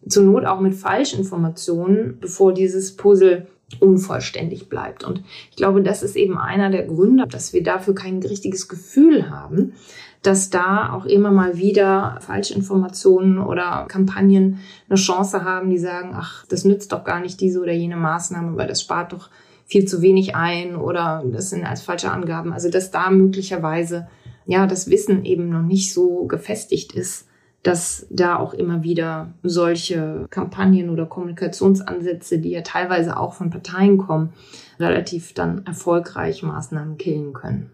zur 0.08 0.24
Not 0.24 0.44
auch 0.44 0.60
mit 0.60 0.74
Falschinformationen, 0.74 2.18
bevor 2.20 2.52
dieses 2.52 2.96
Puzzle 2.96 3.46
unvollständig 3.80 4.68
bleibt. 4.68 5.04
Und 5.04 5.22
ich 5.50 5.56
glaube, 5.56 5.82
das 5.82 6.02
ist 6.02 6.16
eben 6.16 6.38
einer 6.38 6.70
der 6.70 6.84
Gründe, 6.84 7.26
dass 7.26 7.52
wir 7.52 7.62
dafür 7.62 7.94
kein 7.94 8.18
richtiges 8.22 8.68
Gefühl 8.68 9.30
haben, 9.30 9.74
dass 10.22 10.50
da 10.50 10.92
auch 10.92 11.04
immer 11.04 11.32
mal 11.32 11.58
wieder 11.58 12.18
Falschinformationen 12.20 13.38
oder 13.38 13.86
Kampagnen 13.88 14.60
eine 14.88 14.98
Chance 14.98 15.44
haben, 15.44 15.70
die 15.70 15.78
sagen, 15.78 16.12
ach, 16.14 16.46
das 16.46 16.64
nützt 16.64 16.92
doch 16.92 17.04
gar 17.04 17.20
nicht 17.20 17.40
diese 17.40 17.60
oder 17.60 17.72
jene 17.72 17.96
Maßnahme, 17.96 18.56
weil 18.56 18.68
das 18.68 18.80
spart 18.80 19.12
doch 19.12 19.30
viel 19.64 19.86
zu 19.86 20.02
wenig 20.02 20.36
ein 20.36 20.76
oder 20.76 21.24
das 21.26 21.50
sind 21.50 21.64
als 21.64 21.82
falsche 21.82 22.10
Angaben. 22.10 22.52
Also 22.52 22.70
dass 22.70 22.90
da 22.90 23.10
möglicherweise 23.10 24.06
ja 24.46 24.66
das 24.66 24.88
Wissen 24.90 25.24
eben 25.24 25.48
noch 25.48 25.62
nicht 25.62 25.92
so 25.92 26.26
gefestigt 26.26 26.92
ist, 26.92 27.26
dass 27.62 28.06
da 28.10 28.38
auch 28.38 28.54
immer 28.54 28.82
wieder 28.82 29.34
solche 29.42 30.26
Kampagnen 30.30 30.90
oder 30.90 31.06
Kommunikationsansätze, 31.06 32.38
die 32.38 32.50
ja 32.50 32.62
teilweise 32.62 33.16
auch 33.16 33.34
von 33.34 33.50
Parteien 33.50 33.98
kommen, 33.98 34.32
relativ 34.80 35.32
dann 35.34 35.64
erfolgreich 35.64 36.42
Maßnahmen 36.42 36.98
killen 36.98 37.32
können. 37.32 37.70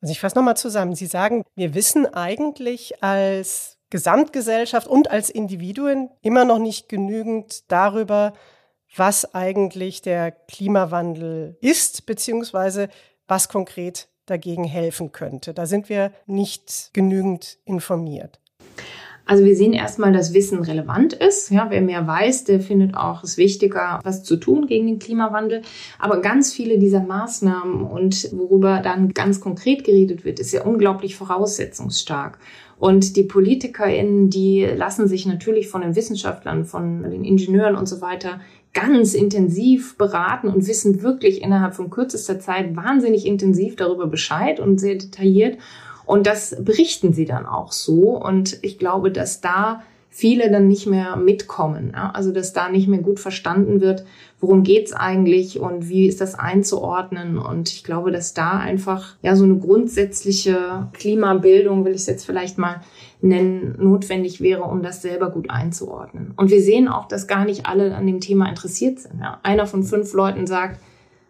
Also 0.00 0.12
ich 0.12 0.20
fasse 0.20 0.36
nochmal 0.36 0.56
zusammen. 0.56 0.94
Sie 0.94 1.06
sagen, 1.06 1.44
wir 1.54 1.74
wissen 1.74 2.06
eigentlich 2.06 3.02
als 3.02 3.78
Gesamtgesellschaft 3.90 4.86
und 4.86 5.10
als 5.10 5.30
Individuen 5.30 6.08
immer 6.22 6.44
noch 6.44 6.58
nicht 6.58 6.88
genügend 6.88 7.70
darüber, 7.70 8.32
was 8.96 9.34
eigentlich 9.34 10.02
der 10.02 10.32
Klimawandel 10.32 11.56
ist, 11.60 12.06
beziehungsweise 12.06 12.88
was 13.26 13.48
konkret 13.48 14.08
dagegen 14.26 14.64
helfen 14.64 15.12
könnte. 15.12 15.54
Da 15.54 15.66
sind 15.66 15.88
wir 15.88 16.12
nicht 16.26 16.90
genügend 16.92 17.58
informiert. 17.64 18.41
Also 19.24 19.44
wir 19.44 19.54
sehen 19.54 19.72
erstmal, 19.72 20.12
dass 20.12 20.34
Wissen 20.34 20.60
relevant 20.62 21.12
ist. 21.12 21.50
Ja, 21.50 21.66
wer 21.70 21.80
mehr 21.80 22.06
weiß, 22.06 22.44
der 22.44 22.60
findet 22.60 22.94
auch 22.94 23.22
es 23.22 23.36
wichtiger, 23.36 24.00
was 24.02 24.24
zu 24.24 24.36
tun 24.36 24.66
gegen 24.66 24.86
den 24.86 24.98
Klimawandel. 24.98 25.62
Aber 25.98 26.20
ganz 26.20 26.52
viele 26.52 26.78
dieser 26.78 27.02
Maßnahmen 27.02 27.82
und 27.82 28.28
worüber 28.32 28.80
dann 28.82 29.14
ganz 29.14 29.40
konkret 29.40 29.84
geredet 29.84 30.24
wird, 30.24 30.40
ist 30.40 30.52
ja 30.52 30.64
unglaublich 30.64 31.16
voraussetzungsstark. 31.16 32.38
Und 32.78 33.16
die 33.16 33.22
PolitikerInnen, 33.22 34.28
die 34.28 34.64
lassen 34.64 35.06
sich 35.06 35.24
natürlich 35.24 35.68
von 35.68 35.82
den 35.82 35.94
Wissenschaftlern, 35.94 36.64
von 36.64 37.04
den 37.04 37.24
Ingenieuren 37.24 37.76
und 37.76 37.88
so 37.88 38.00
weiter 38.00 38.40
ganz 38.74 39.14
intensiv 39.14 39.96
beraten 39.98 40.48
und 40.48 40.66
wissen 40.66 41.02
wirklich 41.02 41.42
innerhalb 41.42 41.74
von 41.74 41.90
kürzester 41.90 42.40
Zeit 42.40 42.74
wahnsinnig 42.74 43.26
intensiv 43.26 43.76
darüber 43.76 44.06
Bescheid 44.06 44.60
und 44.60 44.80
sehr 44.80 44.96
detailliert. 44.96 45.58
Und 46.12 46.26
das 46.26 46.54
berichten 46.62 47.14
sie 47.14 47.24
dann 47.24 47.46
auch 47.46 47.72
so. 47.72 48.22
Und 48.22 48.58
ich 48.60 48.78
glaube, 48.78 49.10
dass 49.10 49.40
da 49.40 49.82
viele 50.10 50.50
dann 50.50 50.68
nicht 50.68 50.86
mehr 50.86 51.16
mitkommen. 51.16 51.92
Ja? 51.94 52.10
Also 52.10 52.32
dass 52.32 52.52
da 52.52 52.68
nicht 52.68 52.86
mehr 52.86 53.00
gut 53.00 53.18
verstanden 53.18 53.80
wird, 53.80 54.04
worum 54.38 54.62
geht's 54.62 54.92
eigentlich 54.92 55.58
und 55.58 55.88
wie 55.88 56.06
ist 56.06 56.20
das 56.20 56.34
einzuordnen. 56.34 57.38
Und 57.38 57.70
ich 57.70 57.82
glaube, 57.82 58.12
dass 58.12 58.34
da 58.34 58.58
einfach 58.58 59.14
ja 59.22 59.36
so 59.36 59.44
eine 59.44 59.56
grundsätzliche 59.56 60.90
Klimabildung, 60.92 61.86
will 61.86 61.92
ich 61.94 62.02
es 62.02 62.06
jetzt 62.08 62.26
vielleicht 62.26 62.58
mal 62.58 62.82
nennen, 63.22 63.76
notwendig 63.78 64.42
wäre, 64.42 64.64
um 64.64 64.82
das 64.82 65.00
selber 65.00 65.30
gut 65.30 65.48
einzuordnen. 65.48 66.34
Und 66.36 66.50
wir 66.50 66.60
sehen 66.60 66.88
auch, 66.88 67.08
dass 67.08 67.26
gar 67.26 67.46
nicht 67.46 67.64
alle 67.64 67.94
an 67.94 68.06
dem 68.06 68.20
Thema 68.20 68.50
interessiert 68.50 69.00
sind. 69.00 69.18
Ja? 69.18 69.40
Einer 69.44 69.66
von 69.66 69.82
fünf 69.82 70.12
Leuten 70.12 70.46
sagt, 70.46 70.78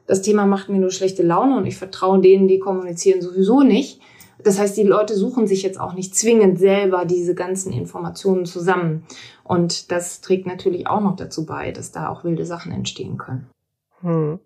das 0.09 0.23
Thema 0.23 0.45
macht 0.45 0.69
mir 0.69 0.81
nur 0.81 0.91
schlechte 0.91 1.23
Laune 1.23 1.57
und 1.57 1.67
ich 1.67 1.77
vertraue 1.77 2.21
denen, 2.21 2.49
die 2.49 2.59
kommunizieren 2.59 3.23
sowieso 3.23 3.61
nicht. 3.63 4.02
Das 4.45 4.59
heißt, 4.59 4.77
die 4.77 4.83
Leute 4.83 5.15
suchen 5.15 5.47
sich 5.47 5.63
jetzt 5.63 5.79
auch 5.79 5.95
nicht 5.95 6.17
zwingend 6.17 6.59
selber 6.59 7.05
diese 7.05 7.35
ganzen 7.35 7.73
Informationen 7.73 8.47
zusammen. 8.47 9.07
Und 9.45 9.91
das 9.91 10.21
trägt 10.21 10.47
natürlich 10.47 10.87
auch 10.87 11.01
noch 11.01 11.17
dazu 11.17 11.47
bei, 11.47 11.73
dass 11.73 11.93
da 11.93 12.09
auch 12.09 12.25
wilde 12.25 12.47
Sachen 12.47 12.73
entstehen 12.73 13.19
können. 13.19 13.51
Hm. 14.01 14.41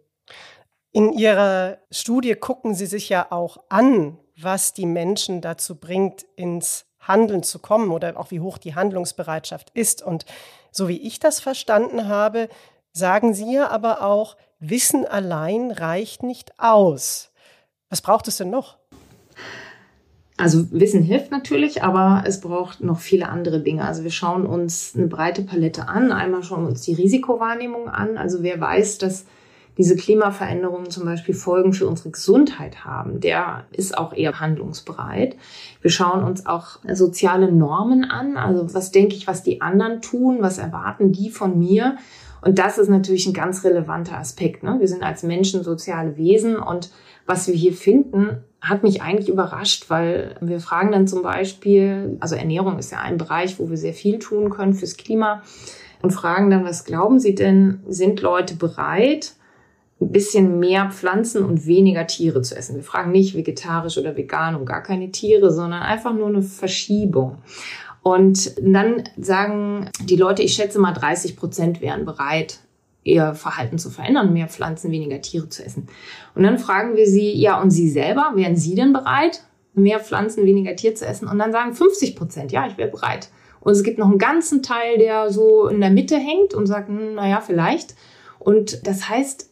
In 0.93 1.12
Ihrer 1.12 1.79
Studie 1.91 2.35
gucken 2.35 2.75
Sie 2.75 2.87
sich 2.87 3.09
ja 3.09 3.26
auch 3.31 3.59
an, 3.69 4.19
was 4.41 4.73
die 4.73 4.87
Menschen 4.87 5.41
dazu 5.41 5.76
bringt, 5.76 6.25
ins 6.37 6.87
Handeln 7.00 7.43
zu 7.43 7.59
kommen 7.59 7.91
oder 7.91 8.19
auch 8.19 8.31
wie 8.31 8.41
hoch 8.41 8.59
die 8.59 8.75
Handlungsbereitschaft 8.75 9.71
ist. 9.75 10.03
Und 10.03 10.25
so 10.71 10.88
wie 10.88 10.99
ich 10.99 11.21
das 11.21 11.41
verstanden 11.41 12.09
habe, 12.09 12.49
sagen 12.93 13.35
Sie 13.35 13.55
ja 13.55 13.69
aber 13.69 14.03
auch, 14.03 14.37
Wissen 14.59 15.07
allein 15.07 15.71
reicht 15.71 16.23
nicht 16.23 16.59
aus. 16.59 17.31
Was 17.91 18.00
braucht 18.00 18.26
es 18.26 18.38
denn 18.38 18.50
noch? 18.50 18.79
Also 20.38 20.71
Wissen 20.71 21.02
hilft 21.02 21.31
natürlich, 21.31 21.83
aber 21.83 22.25
es 22.26 22.40
braucht 22.40 22.83
noch 22.83 22.99
viele 22.99 23.28
andere 23.31 23.61
Dinge. 23.61 23.85
Also 23.85 24.02
wir 24.05 24.11
schauen 24.11 24.45
uns 24.45 24.93
eine 24.95 25.07
breite 25.07 25.43
Palette 25.43 25.88
an. 25.88 26.12
Einmal 26.12 26.43
schauen 26.43 26.64
wir 26.64 26.69
uns 26.69 26.83
die 26.83 26.93
Risikowahrnehmung 26.93 27.88
an. 27.88 28.19
Also 28.19 28.43
wer 28.43 28.61
weiß, 28.61 28.99
dass 28.99 29.25
diese 29.78 29.97
Klimaveränderungen 29.97 30.90
zum 30.90 31.05
Beispiel 31.05 31.35
Folgen 31.35 31.73
für 31.73 31.87
unsere 31.87 32.11
Gesundheit 32.11 32.85
haben, 32.85 33.21
der 33.21 33.64
ist 33.73 33.97
auch 33.97 34.14
eher 34.14 34.40
handlungsbereit. 34.40 35.37
Wir 35.83 35.90
schauen 35.90 36.23
uns 36.23 36.47
auch 36.47 36.78
soziale 36.93 37.50
Normen 37.50 38.05
an. 38.05 38.37
Also 38.37 38.75
was 38.75 38.90
denke 38.90 39.14
ich, 39.14 39.26
was 39.26 39.43
die 39.43 39.61
anderen 39.61 40.02
tun? 40.02 40.38
Was 40.40 40.59
erwarten 40.59 41.12
die 41.12 41.31
von 41.31 41.59
mir? 41.59 41.97
Und 42.43 42.59
das 42.59 42.78
ist 42.78 42.88
natürlich 42.88 43.26
ein 43.26 43.33
ganz 43.33 43.64
relevanter 43.64 44.19
Aspekt. 44.19 44.62
Ne? 44.62 44.76
Wir 44.78 44.88
sind 44.88 45.02
als 45.02 45.23
Menschen 45.23 45.64
soziale 45.64 46.16
Wesen 46.16 46.57
und 46.57 46.90
was 47.26 47.49
wir 47.49 47.54
hier 47.54 47.73
finden, 47.73 48.45
hat 48.61 48.83
mich 48.83 49.02
eigentlich 49.02 49.28
überrascht, 49.28 49.90
weil 49.90 50.37
wir 50.40 50.61
fragen 50.61 50.92
dann 50.92 51.06
zum 51.06 51.23
Beispiel, 51.23 52.16
also 52.21 52.35
Ernährung 52.35 52.78
ist 52.78 52.90
ja 52.90 53.00
ein 53.00 53.18
Bereich, 53.18 53.59
wo 53.59 53.68
wir 53.71 53.76
sehr 53.76 53.95
viel 53.95 54.18
tun 54.18 54.50
können 54.50 54.75
fürs 54.75 54.97
Klima 54.97 55.42
und 56.02 56.11
fragen 56.11 56.50
dann, 56.50 56.64
was 56.64 56.85
glauben 56.85 57.18
Sie 57.18 57.35
denn, 57.35 57.80
sind 57.88 58.21
Leute 58.21 58.54
bereit, 58.54 59.35
ein 60.00 60.12
bisschen 60.12 60.59
mehr 60.59 60.90
Pflanzen 60.90 61.45
und 61.45 61.66
weniger 61.66 62.06
Tiere 62.06 62.42
zu 62.42 62.56
essen? 62.56 62.76
Wir 62.76 62.83
fragen 62.83 63.12
nicht 63.12 63.37
vegetarisch 63.37 63.99
oder 63.99 64.16
vegan 64.16 64.56
und 64.56 64.66
gar 64.66 64.83
keine 64.83 65.11
Tiere, 65.11 65.52
sondern 65.52 65.83
einfach 65.83 66.14
nur 66.14 66.28
eine 66.28 66.42
Verschiebung. 66.42 67.38
Und 68.02 68.54
dann 68.61 69.04
sagen 69.16 69.90
die 70.04 70.16
Leute, 70.16 70.42
ich 70.42 70.54
schätze 70.54 70.78
mal 70.78 70.92
30 70.92 71.37
Prozent 71.37 71.80
wären 71.80 72.04
bereit, 72.04 72.61
ihr 73.07 73.35
Verhalten 73.35 73.79
zu 73.79 73.91
verändern, 73.91 74.33
mehr 74.33 74.49
Pflanzen, 74.49 74.91
weniger 74.91 75.21
Tiere 75.21 75.49
zu 75.49 75.65
essen. 75.65 75.87
Und 76.35 76.43
dann 76.43 76.59
fragen 76.59 76.97
wir 76.97 77.07
sie, 77.07 77.33
ja, 77.33 77.61
und 77.61 77.71
Sie 77.71 77.89
selber, 77.89 78.33
wären 78.35 78.57
Sie 78.57 78.75
denn 78.75 78.93
bereit, 78.93 79.45
mehr 79.75 80.01
Pflanzen, 80.01 80.45
weniger 80.45 80.75
Tier 80.75 80.95
zu 80.95 81.07
essen? 81.07 81.29
Und 81.29 81.39
dann 81.39 81.53
sagen 81.53 81.73
50 81.73 82.17
Prozent, 82.17 82.53
ja, 82.53 82.67
ich 82.67 82.77
wäre 82.77 82.91
bereit. 82.91 83.29
Und 83.61 83.73
es 83.73 83.83
gibt 83.83 83.99
noch 83.99 84.09
einen 84.09 84.19
ganzen 84.19 84.63
Teil, 84.63 84.99
der 84.99 85.31
so 85.31 85.69
in 85.69 85.81
der 85.81 85.91
Mitte 85.91 86.17
hängt 86.17 86.55
und 86.55 86.67
sagt, 86.67 86.89
hm, 86.89 87.15
naja, 87.15 87.41
vielleicht. 87.41 87.95
Und 88.39 88.87
das 88.87 89.09
heißt, 89.09 89.51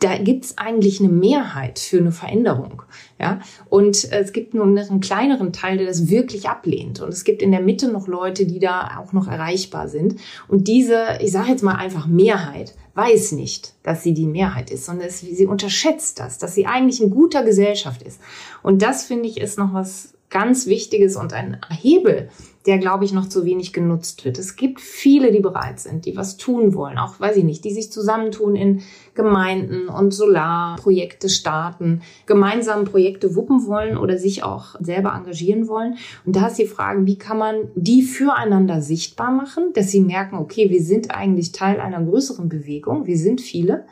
da 0.00 0.16
gibt's 0.16 0.56
eigentlich 0.58 1.00
eine 1.00 1.08
Mehrheit 1.08 1.78
für 1.78 1.98
eine 1.98 2.12
Veränderung. 2.12 2.82
Ja? 3.18 3.40
Und 3.68 4.10
es 4.12 4.32
gibt 4.32 4.54
nur 4.54 4.64
einen 4.64 5.00
kleineren 5.00 5.52
Teil, 5.52 5.78
der 5.78 5.86
das 5.86 6.08
wirklich 6.08 6.48
ablehnt. 6.48 7.00
Und 7.00 7.08
es 7.08 7.24
gibt 7.24 7.42
in 7.42 7.50
der 7.50 7.60
Mitte 7.60 7.90
noch 7.90 8.06
Leute, 8.06 8.46
die 8.46 8.60
da 8.60 8.98
auch 8.98 9.12
noch 9.12 9.26
erreichbar 9.26 9.88
sind. 9.88 10.16
Und 10.46 10.68
diese, 10.68 11.18
ich 11.20 11.32
sage 11.32 11.50
jetzt 11.50 11.64
mal 11.64 11.74
einfach 11.74 12.06
Mehrheit, 12.06 12.74
weiß 12.94 13.32
nicht, 13.32 13.74
dass 13.82 14.02
sie 14.02 14.14
die 14.14 14.26
Mehrheit 14.26 14.70
ist, 14.70 14.84
sondern 14.84 15.08
es, 15.08 15.20
sie 15.20 15.46
unterschätzt 15.46 16.20
das, 16.20 16.38
dass 16.38 16.54
sie 16.54 16.66
eigentlich 16.66 17.02
in 17.02 17.10
guter 17.10 17.42
Gesellschaft 17.44 18.02
ist. 18.02 18.20
Und 18.62 18.82
das 18.82 19.04
finde 19.04 19.28
ich 19.28 19.40
ist 19.40 19.58
noch 19.58 19.72
was 19.72 20.14
ganz 20.30 20.66
Wichtiges 20.66 21.16
und 21.16 21.32
ein 21.32 21.58
Hebel, 21.70 22.28
der, 22.66 22.76
glaube 22.76 23.06
ich, 23.06 23.12
noch 23.14 23.28
zu 23.28 23.46
wenig 23.46 23.72
genutzt 23.72 24.26
wird. 24.26 24.38
Es 24.38 24.54
gibt 24.54 24.80
viele, 24.80 25.32
die 25.32 25.40
bereit 25.40 25.80
sind, 25.80 26.04
die 26.04 26.16
was 26.16 26.36
tun 26.36 26.74
wollen, 26.74 26.98
auch, 26.98 27.18
weiß 27.18 27.36
ich 27.36 27.44
nicht, 27.44 27.64
die 27.64 27.72
sich 27.72 27.90
zusammentun 27.90 28.56
in 28.56 28.82
Gemeinden 29.14 29.88
und 29.88 30.12
Solarprojekte 30.12 31.30
starten, 31.30 32.02
gemeinsam 32.26 32.84
Projekte 32.84 33.34
wuppen 33.34 33.66
wollen 33.66 33.96
oder 33.96 34.18
sich 34.18 34.42
auch 34.42 34.74
selber 34.80 35.14
engagieren 35.14 35.66
wollen. 35.66 35.96
Und 36.26 36.36
da 36.36 36.48
ist 36.48 36.58
die 36.58 36.66
Frage, 36.66 37.06
wie 37.06 37.16
kann 37.16 37.38
man 37.38 37.68
die 37.74 38.02
füreinander 38.02 38.82
sichtbar 38.82 39.30
machen, 39.30 39.72
dass 39.72 39.90
sie 39.90 40.00
merken, 40.00 40.36
okay, 40.36 40.68
wir 40.68 40.82
sind 40.82 41.10
eigentlich 41.10 41.52
Teil 41.52 41.80
einer 41.80 42.02
größeren 42.02 42.50
Bewegung, 42.50 43.06
wir 43.06 43.16
sind 43.16 43.40
viele. 43.40 43.86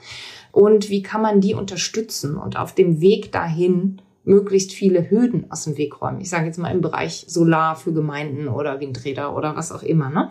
Und 0.52 0.90
wie 0.90 1.02
kann 1.02 1.22
man 1.22 1.40
die 1.40 1.54
unterstützen 1.54 2.36
und 2.36 2.58
auf 2.58 2.74
dem 2.74 3.00
Weg 3.00 3.30
dahin 3.30 4.00
möglichst 4.26 4.72
viele 4.72 5.08
Hürden 5.08 5.50
aus 5.50 5.64
dem 5.64 5.78
Weg 5.78 6.02
räumen. 6.02 6.20
Ich 6.20 6.28
sage 6.28 6.46
jetzt 6.46 6.58
mal 6.58 6.70
im 6.70 6.80
Bereich 6.80 7.24
Solar 7.28 7.76
für 7.76 7.92
Gemeinden 7.92 8.48
oder 8.48 8.80
Windräder 8.80 9.34
oder 9.36 9.56
was 9.56 9.72
auch 9.72 9.82
immer. 9.82 10.10
Ne? 10.10 10.30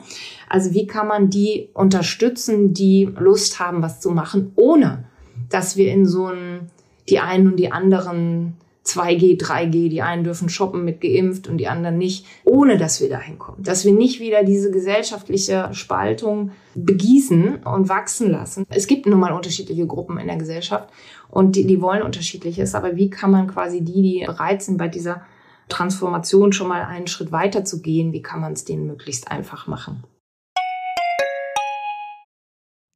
Also 0.49 0.73
wie 0.73 0.85
kann 0.85 1.07
man 1.07 1.29
die 1.29 1.69
unterstützen, 1.73 2.73
die 2.73 3.09
Lust 3.17 3.59
haben, 3.59 3.81
was 3.81 4.01
zu 4.01 4.11
machen, 4.11 4.51
ohne 4.55 5.05
dass 5.49 5.77
wir 5.77 5.91
in 5.91 6.05
so 6.05 6.27
ein, 6.27 6.69
die 7.09 7.19
einen 7.19 7.47
und 7.47 7.55
die 7.57 7.71
anderen 7.71 8.57
2G, 8.85 9.41
3G, 9.41 9.89
die 9.89 10.01
einen 10.01 10.23
dürfen 10.23 10.47
shoppen 10.47 10.85
mit 10.85 11.01
geimpft 11.01 11.47
und 11.47 11.57
die 11.57 11.67
anderen 11.67 11.97
nicht, 11.97 12.25
ohne 12.43 12.77
dass 12.77 13.01
wir 13.01 13.09
dahin 13.09 13.39
kommen. 13.39 13.63
Dass 13.63 13.83
wir 13.83 13.93
nicht 13.93 14.19
wieder 14.19 14.43
diese 14.43 14.69
gesellschaftliche 14.71 15.69
Spaltung 15.73 16.51
begießen 16.75 17.63
und 17.63 17.89
wachsen 17.89 18.31
lassen. 18.31 18.65
Es 18.69 18.87
gibt 18.87 19.07
nun 19.07 19.19
mal 19.19 19.33
unterschiedliche 19.33 19.87
Gruppen 19.87 20.17
in 20.19 20.27
der 20.27 20.37
Gesellschaft 20.37 20.89
und 21.29 21.55
die, 21.55 21.65
die 21.65 21.81
wollen 21.81 22.03
unterschiedliches, 22.03 22.75
aber 22.75 22.95
wie 22.95 23.09
kann 23.09 23.31
man 23.31 23.47
quasi 23.47 23.83
die, 23.83 24.01
die 24.01 24.25
bereit 24.25 24.61
sind, 24.61 24.77
bei 24.77 24.87
dieser 24.87 25.21
Transformation 25.67 26.53
schon 26.53 26.67
mal 26.67 26.83
einen 26.83 27.07
Schritt 27.07 27.31
weiter 27.31 27.65
zu 27.65 27.81
gehen, 27.81 28.13
wie 28.13 28.21
kann 28.21 28.41
man 28.41 28.53
es 28.53 28.65
denen 28.65 28.85
möglichst 28.85 29.31
einfach 29.31 29.65
machen? 29.65 30.03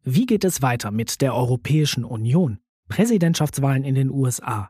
Wie 0.04 0.26
geht 0.26 0.44
es 0.44 0.62
weiter 0.62 0.92
mit 0.92 1.22
der 1.22 1.36
Europäischen 1.36 2.04
Union? 2.04 2.60
Präsidentschaftswahlen 2.90 3.84
in 3.84 3.96
den 3.96 4.10
USA, 4.10 4.70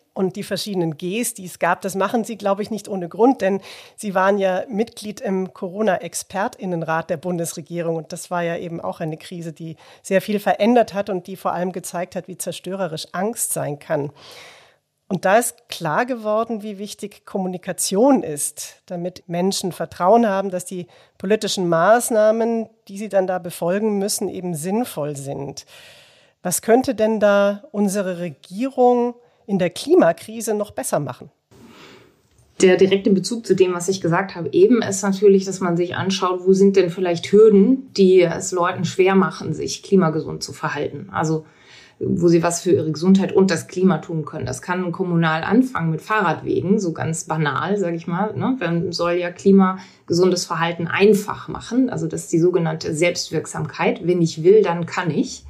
und 0.13 0.35
die 0.35 0.43
verschiedenen 0.43 0.97
Gs, 0.97 1.33
die 1.33 1.45
es 1.45 1.59
gab. 1.59 1.81
Das 1.81 1.95
machen 1.95 2.23
Sie, 2.23 2.37
glaube 2.37 2.61
ich, 2.61 2.71
nicht 2.71 2.89
ohne 2.89 3.07
Grund, 3.07 3.41
denn 3.41 3.61
Sie 3.95 4.13
waren 4.13 4.37
ja 4.37 4.63
Mitglied 4.67 5.21
im 5.21 5.53
Corona-Expertinnenrat 5.53 7.09
der 7.09 7.17
Bundesregierung 7.17 7.95
und 7.95 8.11
das 8.11 8.29
war 8.29 8.43
ja 8.43 8.57
eben 8.57 8.81
auch 8.81 8.99
eine 8.99 9.17
Krise, 9.17 9.53
die 9.53 9.77
sehr 10.01 10.21
viel 10.21 10.39
verändert 10.39 10.93
hat 10.93 11.09
und 11.09 11.27
die 11.27 11.35
vor 11.35 11.53
allem 11.53 11.71
gezeigt 11.71 12.15
hat, 12.15 12.27
wie 12.27 12.37
zerstörerisch 12.37 13.07
Angst 13.13 13.53
sein 13.53 13.79
kann. 13.79 14.11
Und 15.07 15.25
da 15.25 15.37
ist 15.37 15.67
klar 15.67 16.05
geworden, 16.05 16.63
wie 16.63 16.77
wichtig 16.77 17.25
Kommunikation 17.25 18.23
ist, 18.23 18.81
damit 18.85 19.27
Menschen 19.27 19.73
Vertrauen 19.73 20.25
haben, 20.25 20.51
dass 20.51 20.63
die 20.63 20.87
politischen 21.17 21.67
Maßnahmen, 21.67 22.69
die 22.87 22.97
sie 22.97 23.09
dann 23.09 23.27
da 23.27 23.37
befolgen 23.37 23.97
müssen, 23.97 24.29
eben 24.29 24.55
sinnvoll 24.55 25.17
sind. 25.17 25.65
Was 26.43 26.61
könnte 26.61 26.95
denn 26.95 27.19
da 27.19 27.63
unsere 27.73 28.19
Regierung 28.19 29.15
in 29.51 29.59
der 29.59 29.69
Klimakrise 29.69 30.53
noch 30.53 30.71
besser 30.71 30.99
machen? 30.99 31.29
Der 32.61 32.77
direkte 32.77 33.09
Bezug 33.09 33.45
zu 33.45 33.55
dem, 33.55 33.73
was 33.73 33.89
ich 33.89 34.01
gesagt 34.01 34.35
habe, 34.35 34.49
eben 34.53 34.81
ist 34.81 35.03
natürlich, 35.03 35.45
dass 35.45 35.59
man 35.59 35.75
sich 35.75 35.95
anschaut, 35.95 36.41
wo 36.45 36.53
sind 36.53 36.75
denn 36.75 36.89
vielleicht 36.89 37.31
Hürden, 37.31 37.91
die 37.93 38.21
es 38.21 38.51
Leuten 38.51 38.85
schwer 38.85 39.15
machen, 39.15 39.53
sich 39.53 39.83
klimagesund 39.83 40.41
zu 40.41 40.53
verhalten. 40.53 41.09
Also 41.11 41.45
wo 42.03 42.27
sie 42.29 42.41
was 42.41 42.61
für 42.61 42.71
ihre 42.71 42.91
Gesundheit 42.91 43.31
und 43.31 43.51
das 43.51 43.67
Klima 43.67 43.99
tun 43.99 44.25
können. 44.25 44.47
Das 44.47 44.63
kann 44.63 44.91
kommunal 44.91 45.43
anfangen 45.43 45.91
mit 45.91 46.01
Fahrradwegen, 46.01 46.79
so 46.79 46.93
ganz 46.93 47.25
banal, 47.25 47.77
sage 47.77 47.95
ich 47.95 48.07
mal. 48.07 48.35
Ne? 48.35 48.57
Man 48.59 48.91
soll 48.91 49.13
ja 49.13 49.29
klimagesundes 49.29 50.45
Verhalten 50.45 50.87
einfach 50.87 51.47
machen, 51.47 51.91
also 51.91 52.07
das 52.07 52.23
ist 52.23 52.33
die 52.33 52.39
sogenannte 52.39 52.95
Selbstwirksamkeit. 52.95 54.07
Wenn 54.07 54.21
ich 54.21 54.43
will, 54.43 54.63
dann 54.63 54.87
kann 54.87 55.11
ich. 55.11 55.45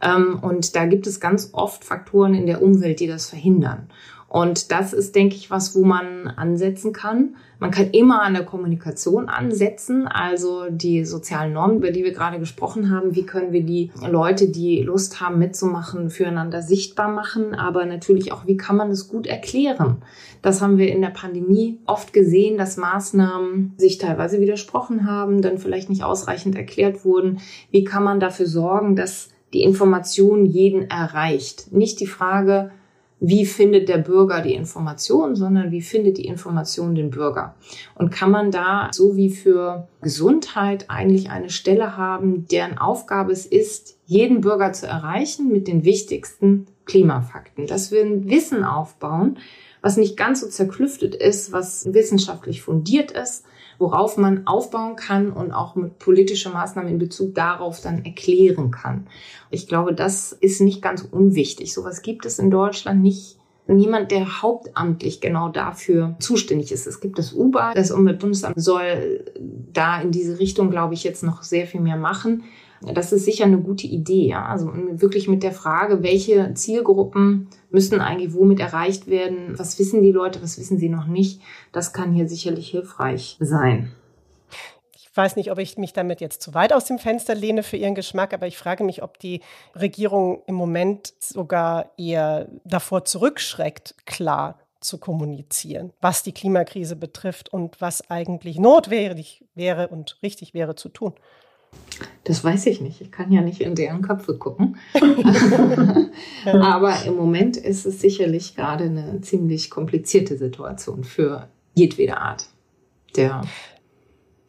Ähm, 0.00 0.38
und 0.40 0.76
da 0.76 0.86
gibt 0.86 1.06
es 1.06 1.20
ganz 1.20 1.50
oft 1.52 1.84
Faktoren 1.84 2.34
in 2.34 2.46
der 2.46 2.62
Umwelt, 2.62 3.00
die 3.00 3.06
das 3.06 3.28
verhindern. 3.28 3.88
Und 4.30 4.70
das 4.70 4.92
ist, 4.92 5.16
denke 5.16 5.34
ich, 5.34 5.50
was, 5.50 5.74
wo 5.74 5.84
man 5.84 6.28
ansetzen 6.28 6.92
kann. 6.92 7.34
Man 7.58 7.72
kann 7.72 7.90
immer 7.90 8.22
an 8.22 8.34
der 8.34 8.44
Kommunikation 8.44 9.28
ansetzen, 9.28 10.06
also 10.06 10.70
die 10.70 11.04
sozialen 11.04 11.52
Normen, 11.52 11.78
über 11.78 11.90
die 11.90 12.04
wir 12.04 12.12
gerade 12.12 12.38
gesprochen 12.38 12.90
haben. 12.90 13.16
Wie 13.16 13.26
können 13.26 13.52
wir 13.52 13.64
die 13.64 13.90
Leute, 14.08 14.48
die 14.48 14.82
Lust 14.82 15.20
haben 15.20 15.40
mitzumachen, 15.40 16.10
füreinander 16.10 16.62
sichtbar 16.62 17.08
machen? 17.08 17.56
Aber 17.56 17.84
natürlich 17.86 18.30
auch, 18.30 18.46
wie 18.46 18.56
kann 18.56 18.76
man 18.76 18.92
es 18.92 19.08
gut 19.08 19.26
erklären? 19.26 19.96
Das 20.42 20.62
haben 20.62 20.78
wir 20.78 20.92
in 20.92 21.02
der 21.02 21.08
Pandemie 21.08 21.80
oft 21.86 22.12
gesehen, 22.12 22.56
dass 22.56 22.76
Maßnahmen 22.76 23.74
sich 23.78 23.98
teilweise 23.98 24.40
widersprochen 24.40 25.08
haben, 25.08 25.42
dann 25.42 25.58
vielleicht 25.58 25.90
nicht 25.90 26.04
ausreichend 26.04 26.54
erklärt 26.54 27.04
wurden. 27.04 27.40
Wie 27.72 27.82
kann 27.82 28.04
man 28.04 28.20
dafür 28.20 28.46
sorgen, 28.46 28.94
dass 28.94 29.30
die 29.52 29.62
Information 29.62 30.46
jeden 30.46 30.90
erreicht? 30.90 31.72
Nicht 31.72 32.00
die 32.00 32.06
Frage, 32.06 32.70
wie 33.20 33.44
findet 33.44 33.88
der 33.88 33.98
Bürger 33.98 34.40
die 34.40 34.54
Information, 34.54 35.36
sondern 35.36 35.70
wie 35.70 35.82
findet 35.82 36.16
die 36.16 36.24
Information 36.24 36.94
den 36.94 37.10
Bürger. 37.10 37.54
Und 37.94 38.10
kann 38.10 38.30
man 38.30 38.50
da, 38.50 38.88
so 38.92 39.14
wie 39.14 39.28
für 39.30 39.88
Gesundheit, 40.00 40.86
eigentlich 40.88 41.30
eine 41.30 41.50
Stelle 41.50 41.98
haben, 41.98 42.46
deren 42.50 42.78
Aufgabe 42.78 43.32
es 43.32 43.44
ist, 43.44 43.98
jeden 44.06 44.40
Bürger 44.40 44.72
zu 44.72 44.86
erreichen 44.86 45.52
mit 45.52 45.68
den 45.68 45.84
wichtigsten 45.84 46.66
Klimafakten. 46.86 47.66
Dass 47.66 47.92
wir 47.92 48.02
ein 48.02 48.28
Wissen 48.30 48.64
aufbauen, 48.64 49.38
was 49.82 49.98
nicht 49.98 50.16
ganz 50.16 50.40
so 50.40 50.48
zerklüftet 50.48 51.14
ist, 51.14 51.52
was 51.52 51.92
wissenschaftlich 51.92 52.62
fundiert 52.62 53.12
ist, 53.12 53.44
worauf 53.80 54.18
man 54.18 54.46
aufbauen 54.46 54.94
kann 54.94 55.32
und 55.32 55.52
auch 55.52 55.74
mit 55.74 55.98
politischen 55.98 56.52
Maßnahmen 56.52 56.92
in 56.92 56.98
Bezug 56.98 57.34
darauf 57.34 57.80
dann 57.80 58.04
erklären 58.04 58.70
kann. 58.70 59.06
Ich 59.50 59.66
glaube, 59.66 59.94
das 59.94 60.32
ist 60.32 60.60
nicht 60.60 60.82
ganz 60.82 61.02
unwichtig. 61.02 61.74
Sowas 61.74 62.02
gibt 62.02 62.26
es 62.26 62.38
in 62.38 62.50
Deutschland 62.50 63.02
nicht 63.02 63.38
niemand, 63.66 64.10
der 64.10 64.42
hauptamtlich 64.42 65.20
genau 65.20 65.48
dafür 65.48 66.16
zuständig 66.18 66.72
ist. 66.72 66.86
Es 66.86 67.00
gibt 67.00 67.18
das 67.18 67.32
UBA, 67.32 67.72
das 67.74 67.90
Umweltbundesamt 67.90 68.60
soll 68.60 69.24
da 69.72 70.00
in 70.00 70.10
diese 70.10 70.38
Richtung, 70.38 70.70
glaube 70.70 70.94
ich, 70.94 71.02
jetzt 71.02 71.22
noch 71.22 71.42
sehr 71.42 71.66
viel 71.66 71.80
mehr 71.80 71.96
machen. 71.96 72.44
Das 72.82 73.12
ist 73.12 73.24
sicher 73.24 73.44
eine 73.44 73.58
gute 73.58 73.86
Idee. 73.86 74.28
Ja? 74.28 74.46
Also 74.46 74.72
wirklich 74.92 75.28
mit 75.28 75.42
der 75.42 75.52
Frage, 75.52 76.02
welche 76.02 76.54
Zielgruppen 76.54 77.48
müssen 77.70 78.00
eigentlich 78.00 78.34
womit 78.34 78.60
erreicht 78.60 79.06
werden? 79.06 79.58
Was 79.58 79.78
wissen 79.78 80.02
die 80.02 80.12
Leute? 80.12 80.42
Was 80.42 80.58
wissen 80.58 80.78
sie 80.78 80.88
noch 80.88 81.06
nicht? 81.06 81.40
Das 81.72 81.92
kann 81.92 82.12
hier 82.12 82.28
sicherlich 82.28 82.70
hilfreich 82.70 83.36
sein. 83.40 83.92
Ich 84.94 85.16
weiß 85.16 85.36
nicht, 85.36 85.50
ob 85.50 85.58
ich 85.58 85.76
mich 85.76 85.92
damit 85.92 86.20
jetzt 86.20 86.40
zu 86.40 86.54
weit 86.54 86.72
aus 86.72 86.84
dem 86.84 86.98
Fenster 86.98 87.34
lehne 87.34 87.62
für 87.64 87.76
Ihren 87.76 87.96
Geschmack, 87.96 88.32
aber 88.32 88.46
ich 88.46 88.56
frage 88.56 88.84
mich, 88.84 89.02
ob 89.02 89.18
die 89.18 89.40
Regierung 89.74 90.42
im 90.46 90.54
Moment 90.54 91.12
sogar 91.18 91.90
eher 91.98 92.48
davor 92.64 93.04
zurückschreckt, 93.04 93.96
klar 94.06 94.60
zu 94.80 94.98
kommunizieren, 94.98 95.92
was 96.00 96.22
die 96.22 96.32
Klimakrise 96.32 96.96
betrifft 96.96 97.52
und 97.52 97.80
was 97.80 98.08
eigentlich 98.08 98.58
notwendig 98.58 99.44
wäre 99.54 99.88
und 99.88 100.16
richtig 100.22 100.54
wäre 100.54 100.76
zu 100.76 100.88
tun. 100.88 101.12
Das 102.24 102.44
weiß 102.44 102.66
ich 102.66 102.80
nicht. 102.80 103.00
Ich 103.00 103.10
kann 103.10 103.32
ja 103.32 103.40
nicht 103.40 103.60
in 103.60 103.74
deren 103.74 104.02
Köpfe 104.02 104.36
gucken. 104.36 104.76
Aber 106.44 107.02
im 107.04 107.16
Moment 107.16 107.56
ist 107.56 107.86
es 107.86 108.00
sicherlich 108.00 108.56
gerade 108.56 108.84
eine 108.84 109.20
ziemlich 109.20 109.70
komplizierte 109.70 110.36
Situation 110.36 111.04
für 111.04 111.48
jedwede 111.74 112.18
Art 112.18 112.48
der 113.16 113.42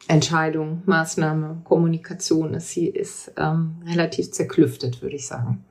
Entscheidung, 0.08 0.84
Maßnahme, 0.86 1.62
Kommunikation. 1.64 2.60
Sie 2.60 2.88
ist 2.88 3.32
ähm, 3.38 3.78
relativ 3.86 4.32
zerklüftet, 4.32 5.02
würde 5.02 5.16
ich 5.16 5.26
sagen. 5.26 5.64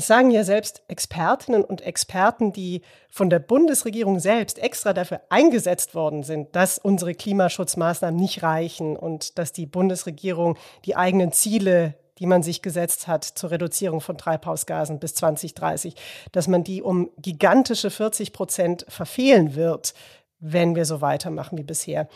Es 0.00 0.06
sagen 0.06 0.30
ja 0.30 0.44
selbst 0.44 0.82
Expertinnen 0.88 1.62
und 1.62 1.82
Experten, 1.82 2.54
die 2.54 2.80
von 3.10 3.28
der 3.28 3.38
Bundesregierung 3.38 4.18
selbst 4.18 4.58
extra 4.58 4.94
dafür 4.94 5.20
eingesetzt 5.28 5.94
worden 5.94 6.22
sind, 6.22 6.56
dass 6.56 6.78
unsere 6.78 7.14
Klimaschutzmaßnahmen 7.14 8.18
nicht 8.18 8.42
reichen 8.42 8.96
und 8.96 9.36
dass 9.38 9.52
die 9.52 9.66
Bundesregierung 9.66 10.56
die 10.86 10.96
eigenen 10.96 11.32
Ziele 11.32 11.96
die 12.18 12.26
man 12.26 12.42
sich 12.42 12.60
gesetzt 12.60 13.08
hat 13.08 13.24
zur 13.24 13.50
Reduzierung 13.50 14.02
von 14.02 14.18
Treibhausgasen 14.18 14.98
bis 14.98 15.14
2030, 15.14 15.94
dass 16.32 16.48
man 16.48 16.64
die 16.64 16.82
um 16.82 17.10
gigantische 17.16 17.90
40 17.90 18.34
Prozent 18.34 18.84
verfehlen 18.88 19.54
wird, 19.54 19.94
wenn 20.38 20.76
wir 20.76 20.84
so 20.84 21.00
weitermachen 21.00 21.56
wie 21.56 21.62
bisher. 21.62 22.08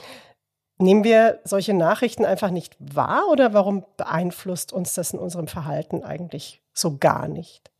Nehmen 0.76 1.04
wir 1.04 1.40
solche 1.44 1.72
Nachrichten 1.72 2.26
einfach 2.26 2.50
nicht 2.50 2.76
wahr 2.78 3.24
oder 3.30 3.54
warum 3.54 3.84
beeinflusst 3.96 4.74
uns 4.74 4.92
das 4.92 5.14
in 5.14 5.18
unserem 5.18 5.48
Verhalten 5.48 6.02
eigentlich 6.02 6.63
so 6.74 6.96
gar 6.98 7.28
nicht? 7.28 7.70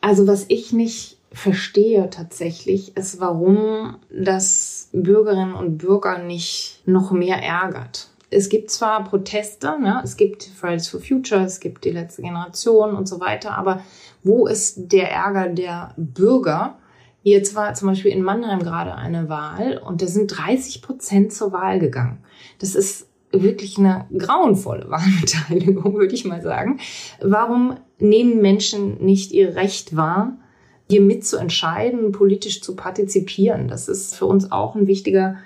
Also 0.00 0.26
was 0.26 0.46
ich 0.48 0.72
nicht 0.72 1.18
verstehe 1.34 2.08
tatsächlich, 2.10 2.96
ist, 2.96 3.20
warum 3.20 3.96
das 4.10 4.88
Bürgerinnen 4.92 5.54
und 5.54 5.78
Bürger 5.78 6.18
nicht 6.18 6.82
noch 6.86 7.10
mehr 7.10 7.42
ärgert. 7.42 8.08
Es 8.30 8.48
gibt 8.48 8.70
zwar 8.70 9.04
Proteste, 9.04 9.78
ne? 9.80 10.00
es 10.02 10.16
gibt 10.16 10.44
Fridays 10.44 10.88
for 10.88 11.00
Future, 11.00 11.42
es 11.42 11.60
gibt 11.60 11.84
die 11.84 11.90
letzte 11.90 12.22
Generation 12.22 12.94
und 12.94 13.08
so 13.08 13.20
weiter, 13.20 13.56
aber 13.56 13.82
wo 14.22 14.46
ist 14.46 14.92
der 14.92 15.10
Ärger 15.10 15.48
der 15.48 15.94
Bürger? 15.96 16.78
Jetzt 17.22 17.54
war 17.54 17.74
zum 17.74 17.88
Beispiel 17.88 18.12
in 18.12 18.22
Mannheim 18.22 18.60
gerade 18.60 18.94
eine 18.94 19.28
Wahl 19.28 19.78
und 19.78 20.02
da 20.02 20.06
sind 20.06 20.28
30 20.28 20.82
Prozent 20.82 21.32
zur 21.32 21.52
Wahl 21.52 21.78
gegangen. 21.78 22.24
Das 22.58 22.74
ist 22.74 23.06
wirklich 23.42 23.78
eine 23.78 24.06
grauenvolle 24.16 24.88
Wahlbeteiligung, 24.90 25.94
würde 25.98 26.14
ich 26.14 26.24
mal 26.24 26.42
sagen. 26.42 26.80
Warum 27.20 27.76
nehmen 27.98 28.40
Menschen 28.40 29.04
nicht 29.04 29.32
ihr 29.32 29.56
Recht 29.56 29.96
wahr, 29.96 30.38
hier 30.88 31.00
mitzuentscheiden, 31.00 32.12
politisch 32.12 32.62
zu 32.62 32.76
partizipieren? 32.76 33.68
Das 33.68 33.88
ist 33.88 34.14
für 34.14 34.26
uns 34.26 34.52
auch 34.52 34.74
ein 34.74 34.86
wichtiger 34.86 35.36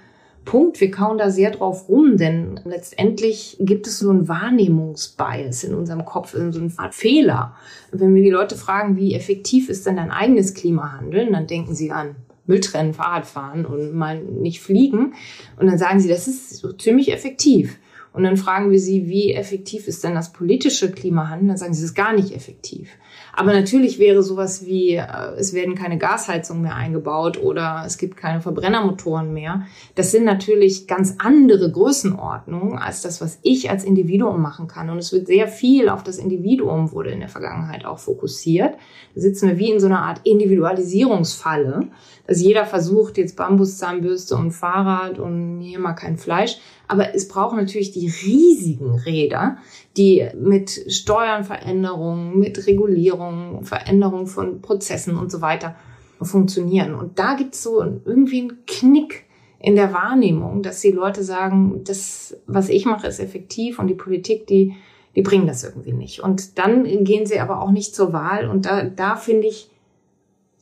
Punkt. 0.44 0.80
Wir 0.80 0.90
kauen 0.90 1.18
da 1.18 1.30
sehr 1.30 1.50
drauf 1.50 1.88
rum, 1.88 2.16
denn 2.16 2.60
letztendlich 2.64 3.56
gibt 3.60 3.86
es 3.86 3.98
so 3.98 4.10
einen 4.10 4.28
Wahrnehmungsbias 4.28 5.64
in 5.64 5.74
unserem 5.74 6.04
Kopf, 6.04 6.32
so 6.32 6.38
einen 6.38 6.70
Fehler. 6.90 7.54
Wenn 7.92 8.14
wir 8.14 8.22
die 8.22 8.30
Leute 8.30 8.56
fragen, 8.56 8.96
wie 8.96 9.14
effektiv 9.14 9.68
ist 9.68 9.86
denn 9.86 9.96
dein 9.96 10.10
eigenes 10.10 10.54
Klimahandeln, 10.54 11.32
dann 11.32 11.46
denken 11.46 11.74
sie 11.74 11.90
an 11.90 12.16
Mülltrennen, 12.48 12.94
Fahrradfahren 12.94 13.64
und 13.64 13.94
mal 13.94 14.20
nicht 14.20 14.60
fliegen. 14.60 15.14
Und 15.56 15.66
dann 15.66 15.78
sagen 15.78 16.00
sie, 16.00 16.08
das 16.08 16.26
ist 16.26 16.56
so 16.56 16.72
ziemlich 16.72 17.12
effektiv. 17.12 17.78
Und 18.12 18.24
dann 18.24 18.36
fragen 18.36 18.70
wir 18.70 18.80
sie, 18.80 19.06
wie 19.06 19.32
effektiv 19.32 19.86
ist 19.86 20.02
denn 20.02 20.14
das 20.14 20.32
politische 20.32 20.90
Klimahandeln? 20.90 21.48
Dann 21.48 21.56
sagen 21.56 21.74
sie, 21.74 21.84
es 21.84 21.90
ist 21.90 21.94
gar 21.94 22.14
nicht 22.14 22.34
effektiv. 22.34 22.88
Aber 23.32 23.52
natürlich 23.52 24.00
wäre 24.00 24.24
sowas 24.24 24.66
wie, 24.66 24.96
äh, 24.96 25.04
es 25.38 25.52
werden 25.52 25.76
keine 25.76 25.98
Gasheizungen 25.98 26.62
mehr 26.62 26.74
eingebaut 26.74 27.40
oder 27.40 27.84
es 27.86 27.96
gibt 27.96 28.16
keine 28.16 28.40
Verbrennermotoren 28.40 29.32
mehr. 29.32 29.66
Das 29.94 30.10
sind 30.10 30.24
natürlich 30.24 30.88
ganz 30.88 31.14
andere 31.18 31.70
Größenordnungen 31.70 32.78
als 32.78 33.02
das, 33.02 33.20
was 33.20 33.38
ich 33.42 33.70
als 33.70 33.84
Individuum 33.84 34.42
machen 34.42 34.66
kann. 34.66 34.90
Und 34.90 34.98
es 34.98 35.12
wird 35.12 35.28
sehr 35.28 35.46
viel 35.46 35.88
auf 35.88 36.02
das 36.02 36.18
Individuum 36.18 36.90
wurde 36.90 37.10
in 37.10 37.20
der 37.20 37.28
Vergangenheit 37.28 37.84
auch 37.84 38.00
fokussiert. 38.00 38.74
Da 39.14 39.20
sitzen 39.20 39.48
wir 39.48 39.58
wie 39.58 39.70
in 39.70 39.78
so 39.78 39.86
einer 39.86 40.02
Art 40.02 40.22
Individualisierungsfalle, 40.24 41.86
dass 42.28 42.42
jeder 42.42 42.66
versucht, 42.66 43.16
jetzt 43.16 43.36
Bambuszahnbürste 43.36 44.36
und 44.36 44.52
Fahrrad 44.52 45.18
und 45.18 45.60
hier 45.62 45.78
mal 45.78 45.94
kein 45.94 46.18
Fleisch. 46.18 46.58
Aber 46.86 47.14
es 47.14 47.26
braucht 47.26 47.56
natürlich 47.56 47.90
die 47.90 48.06
riesigen 48.06 48.94
Räder, 48.94 49.56
die 49.96 50.28
mit 50.38 50.70
Steuernveränderungen, 50.92 52.38
mit 52.38 52.66
Regulierungen, 52.66 53.64
Veränderungen 53.64 54.26
von 54.26 54.60
Prozessen 54.60 55.16
und 55.16 55.32
so 55.32 55.40
weiter 55.40 55.74
funktionieren. 56.20 56.94
Und 56.94 57.18
da 57.18 57.34
gibt 57.34 57.54
es 57.54 57.62
so 57.62 57.82
irgendwie 57.82 58.40
einen 58.42 58.58
Knick 58.66 59.24
in 59.58 59.74
der 59.74 59.94
Wahrnehmung, 59.94 60.62
dass 60.62 60.80
die 60.80 60.90
Leute 60.90 61.22
sagen, 61.24 61.82
das, 61.84 62.36
was 62.46 62.68
ich 62.68 62.84
mache, 62.84 63.06
ist 63.06 63.20
effektiv 63.20 63.78
und 63.78 63.86
die 63.86 63.94
Politik, 63.94 64.46
die, 64.46 64.74
die 65.16 65.22
bringen 65.22 65.46
das 65.46 65.64
irgendwie 65.64 65.94
nicht. 65.94 66.20
Und 66.20 66.58
dann 66.58 66.84
gehen 67.04 67.24
sie 67.24 67.40
aber 67.40 67.62
auch 67.62 67.70
nicht 67.70 67.94
zur 67.94 68.12
Wahl 68.12 68.48
und 68.48 68.66
da, 68.66 68.84
da 68.84 69.16
finde 69.16 69.46
ich, 69.46 69.70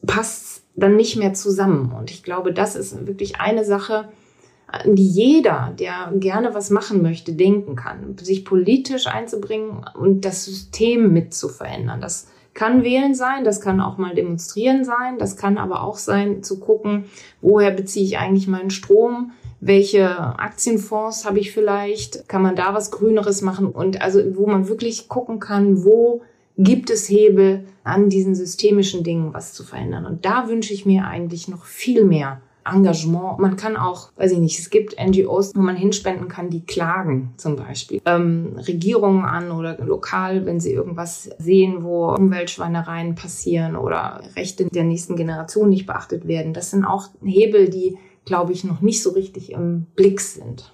passt 0.06 0.55
dann 0.76 0.96
nicht 0.96 1.16
mehr 1.16 1.34
zusammen. 1.34 1.92
Und 1.92 2.10
ich 2.10 2.22
glaube, 2.22 2.52
das 2.52 2.76
ist 2.76 3.06
wirklich 3.06 3.40
eine 3.40 3.64
Sache, 3.64 4.08
die 4.84 5.06
jeder, 5.06 5.72
der 5.78 6.12
gerne 6.16 6.54
was 6.54 6.70
machen 6.70 7.02
möchte, 7.02 7.32
denken 7.32 7.76
kann, 7.76 8.16
sich 8.18 8.44
politisch 8.44 9.06
einzubringen 9.06 9.84
und 9.94 10.24
das 10.24 10.44
System 10.44 11.12
mit 11.12 11.34
zu 11.34 11.48
verändern. 11.48 12.00
Das 12.00 12.28
kann 12.52 12.82
wählen 12.82 13.14
sein, 13.14 13.44
das 13.44 13.60
kann 13.60 13.80
auch 13.80 13.98
mal 13.98 14.14
demonstrieren 14.14 14.84
sein, 14.84 15.18
das 15.18 15.36
kann 15.36 15.58
aber 15.58 15.82
auch 15.82 15.98
sein, 15.98 16.42
zu 16.42 16.58
gucken, 16.58 17.04
woher 17.40 17.70
beziehe 17.70 18.04
ich 18.04 18.18
eigentlich 18.18 18.48
meinen 18.48 18.70
Strom, 18.70 19.32
welche 19.60 20.16
Aktienfonds 20.18 21.26
habe 21.26 21.38
ich 21.38 21.52
vielleicht, 21.52 22.28
kann 22.28 22.42
man 22.42 22.56
da 22.56 22.74
was 22.74 22.90
Grüneres 22.90 23.42
machen 23.42 23.68
und 23.68 24.02
also 24.02 24.20
wo 24.36 24.46
man 24.46 24.68
wirklich 24.68 25.08
gucken 25.08 25.38
kann, 25.38 25.84
wo 25.84 26.22
gibt 26.58 26.90
es 26.90 27.08
Hebel 27.08 27.66
an 27.84 28.08
diesen 28.08 28.34
systemischen 28.34 29.04
Dingen 29.04 29.34
was 29.34 29.52
zu 29.52 29.64
verändern. 29.64 30.06
Und 30.06 30.24
da 30.24 30.48
wünsche 30.48 30.72
ich 30.72 30.86
mir 30.86 31.06
eigentlich 31.06 31.48
noch 31.48 31.64
viel 31.64 32.04
mehr 32.04 32.40
Engagement. 32.66 33.38
Man 33.38 33.56
kann 33.56 33.76
auch, 33.76 34.10
weiß 34.16 34.32
ich 34.32 34.38
nicht, 34.38 34.58
es 34.58 34.70
gibt 34.70 34.96
NGOs, 34.98 35.52
wo 35.54 35.60
man 35.60 35.76
hinspenden 35.76 36.28
kann, 36.28 36.50
die 36.50 36.64
klagen 36.64 37.32
zum 37.36 37.56
Beispiel 37.56 38.00
ähm, 38.04 38.56
Regierungen 38.66 39.24
an 39.24 39.52
oder 39.52 39.78
lokal, 39.84 40.46
wenn 40.46 40.60
sie 40.60 40.72
irgendwas 40.72 41.30
sehen, 41.38 41.84
wo 41.84 42.12
Umweltschweinereien 42.14 43.14
passieren 43.14 43.76
oder 43.76 44.22
Rechte 44.34 44.64
der 44.64 44.84
nächsten 44.84 45.16
Generation 45.16 45.68
nicht 45.68 45.86
beachtet 45.86 46.26
werden. 46.26 46.54
Das 46.54 46.70
sind 46.70 46.84
auch 46.84 47.08
Hebel, 47.22 47.68
die, 47.68 47.98
glaube 48.24 48.52
ich, 48.52 48.64
noch 48.64 48.80
nicht 48.80 49.02
so 49.02 49.10
richtig 49.10 49.52
im 49.52 49.86
Blick 49.94 50.20
sind. 50.20 50.72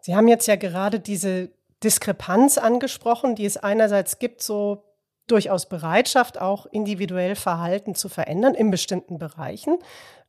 Sie 0.00 0.16
haben 0.16 0.26
jetzt 0.26 0.48
ja 0.48 0.56
gerade 0.56 1.00
diese 1.00 1.50
Diskrepanz 1.84 2.58
angesprochen, 2.58 3.34
die 3.34 3.46
es 3.46 3.56
einerseits 3.56 4.18
gibt, 4.18 4.42
so 4.42 4.84
durchaus 5.26 5.66
Bereitschaft, 5.66 6.40
auch 6.40 6.66
individuell 6.66 7.36
Verhalten 7.36 7.94
zu 7.94 8.08
verändern 8.08 8.54
in 8.54 8.70
bestimmten 8.70 9.18
Bereichen. 9.18 9.78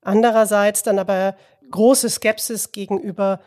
Andererseits 0.01 0.83
dann 0.83 0.99
aber 0.99 1.35
große 1.71 2.09
Skepsis 2.09 2.71
gegenüber 2.71 3.39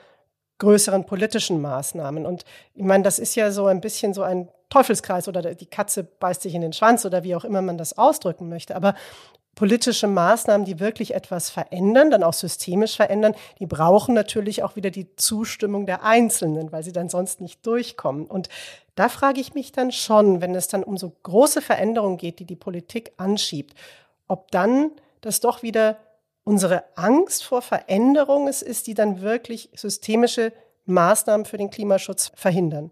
größeren 0.59 1.05
politischen 1.07 1.61
Maßnahmen. 1.61 2.25
Und 2.25 2.45
ich 2.75 2.85
meine, 2.85 3.03
das 3.03 3.19
ist 3.19 3.35
ja 3.35 3.51
so 3.51 3.67
ein 3.67 3.81
bisschen 3.81 4.15
so 4.15 4.23
ein 4.23 4.49
Teufelskreis 4.71 5.29
oder 5.29 5.55
die 5.55 5.67
Katze 5.67 6.05
beißt 6.05 6.43
sich 6.43 6.55
in 6.55 6.63
den 6.63 6.73
Schwanz 6.73 7.05
oder 7.05 7.25
wie 7.25 7.35
auch 7.35 7.45
immer 7.45 7.63
man 7.63 7.79
das 7.79 7.99
ausdrücken 7.99 8.49
möchte. 8.49 8.75
Aber 8.77 8.95
politische 9.55 10.07
Maßnahmen, 10.07 10.65
die 10.65 10.81
wirklich 10.81 11.15
etwas 11.15 11.51
verändern, 11.51 12.11
dann 12.11 12.23
auch 12.23 12.33
systemisch 12.33 12.97
verändern, 12.97 13.35
die 13.59 13.67
brauchen 13.67 14.15
natürlich 14.15 14.63
auch 14.63 14.77
wieder 14.77 14.91
die 14.91 15.15
Zustimmung 15.17 15.85
der 15.87 16.03
Einzelnen, 16.03 16.73
weil 16.73 16.83
sie 16.83 16.93
dann 16.93 17.09
sonst 17.09 17.41
nicht 17.41 17.65
durchkommen. 17.67 18.27
Und 18.27 18.49
da 18.95 19.09
frage 19.09 19.41
ich 19.41 19.55
mich 19.55 19.73
dann 19.73 19.93
schon, 19.93 20.41
wenn 20.41 20.55
es 20.55 20.69
dann 20.69 20.83
um 20.83 20.97
so 20.97 21.13
große 21.23 21.61
Veränderungen 21.61 22.17
geht, 22.17 22.39
die 22.39 22.47
die 22.47 22.57
Politik 22.57 23.13
anschiebt, 23.19 23.75
ob 24.27 24.51
dann 24.51 24.91
das 25.21 25.41
doch 25.41 25.63
wieder 25.63 25.99
unsere 26.45 26.85
Angst 26.97 27.45
vor 27.45 27.63
Veränderung 27.63 28.49
es 28.49 28.63
ist, 28.63 28.87
die 28.87 28.95
dann 28.95 29.21
wirklich 29.21 29.71
systemische 29.75 30.53
Maßnahmen 30.87 31.47
für 31.47 31.59
den 31.59 31.71
Klimaschutz 31.71 32.33
verhindern. 32.35 32.91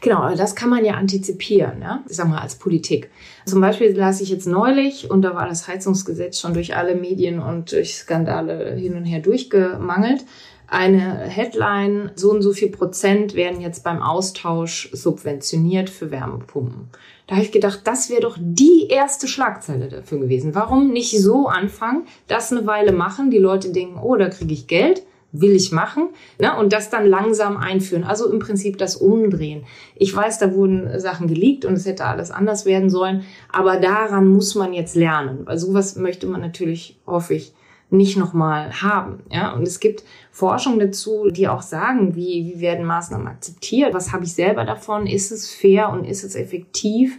Genau, 0.00 0.34
das 0.34 0.54
kann 0.54 0.70
man 0.70 0.84
ja 0.84 0.94
antizipieren, 0.94 1.80
ja? 1.82 2.02
ich 2.08 2.16
sag 2.16 2.28
mal 2.28 2.40
als 2.40 2.56
Politik. 2.56 3.10
Zum 3.46 3.60
Beispiel 3.60 3.96
las 3.96 4.20
ich 4.20 4.30
jetzt 4.30 4.46
neulich, 4.46 5.10
und 5.10 5.22
da 5.22 5.34
war 5.34 5.48
das 5.48 5.68
Heizungsgesetz 5.68 6.38
schon 6.38 6.54
durch 6.54 6.76
alle 6.76 6.94
Medien 6.94 7.40
und 7.40 7.72
durch 7.72 7.94
Skandale 7.94 8.74
hin 8.76 8.96
und 8.96 9.04
her 9.04 9.20
durchgemangelt, 9.20 10.24
eine 10.72 11.18
Headline, 11.18 12.12
so 12.14 12.30
und 12.30 12.40
so 12.40 12.52
viel 12.52 12.70
Prozent 12.70 13.34
werden 13.34 13.60
jetzt 13.60 13.84
beim 13.84 14.00
Austausch 14.00 14.88
subventioniert 14.92 15.90
für 15.90 16.10
Wärmepumpen. 16.10 16.88
Da 17.26 17.34
habe 17.34 17.44
ich 17.44 17.52
gedacht, 17.52 17.82
das 17.84 18.08
wäre 18.08 18.22
doch 18.22 18.38
die 18.40 18.88
erste 18.88 19.28
Schlagzeile 19.28 19.88
dafür 19.88 20.18
gewesen. 20.18 20.54
Warum 20.54 20.90
nicht 20.90 21.18
so 21.20 21.46
anfangen, 21.46 22.06
das 22.26 22.52
eine 22.52 22.66
Weile 22.66 22.92
machen, 22.92 23.30
die 23.30 23.38
Leute 23.38 23.70
denken, 23.70 24.00
oh, 24.02 24.16
da 24.16 24.30
kriege 24.30 24.54
ich 24.54 24.66
Geld, 24.66 25.02
will 25.32 25.52
ich 25.52 25.72
machen, 25.72 26.10
ne? 26.38 26.56
und 26.56 26.72
das 26.72 26.90
dann 26.90 27.06
langsam 27.06 27.56
einführen. 27.56 28.04
Also 28.04 28.30
im 28.30 28.38
Prinzip 28.38 28.76
das 28.78 28.96
Umdrehen. 28.96 29.64
Ich 29.96 30.14
weiß, 30.14 30.38
da 30.38 30.54
wurden 30.54 31.00
Sachen 31.00 31.26
geleakt 31.26 31.64
und 31.64 31.72
es 31.72 31.86
hätte 31.86 32.04
alles 32.04 32.30
anders 32.30 32.66
werden 32.66 32.90
sollen, 32.90 33.24
aber 33.50 33.78
daran 33.78 34.28
muss 34.28 34.54
man 34.54 34.74
jetzt 34.74 34.94
lernen, 34.94 35.40
weil 35.44 35.58
sowas 35.58 35.96
möchte 35.96 36.26
man 36.26 36.42
natürlich, 36.42 37.00
hoffe 37.06 37.34
ich, 37.34 37.54
nicht 37.92 38.16
nochmal 38.16 38.82
haben. 38.82 39.22
Ja? 39.30 39.52
Und 39.52 39.62
es 39.62 39.78
gibt 39.78 40.02
Forschung 40.30 40.78
dazu, 40.78 41.28
die 41.30 41.48
auch 41.48 41.62
sagen, 41.62 42.14
wie, 42.14 42.52
wie 42.52 42.60
werden 42.60 42.86
Maßnahmen 42.86 43.26
akzeptiert, 43.26 43.94
was 43.94 44.12
habe 44.12 44.24
ich 44.24 44.32
selber 44.34 44.64
davon, 44.64 45.06
ist 45.06 45.30
es 45.30 45.52
fair 45.52 45.90
und 45.90 46.04
ist 46.04 46.24
es 46.24 46.34
effektiv, 46.34 47.18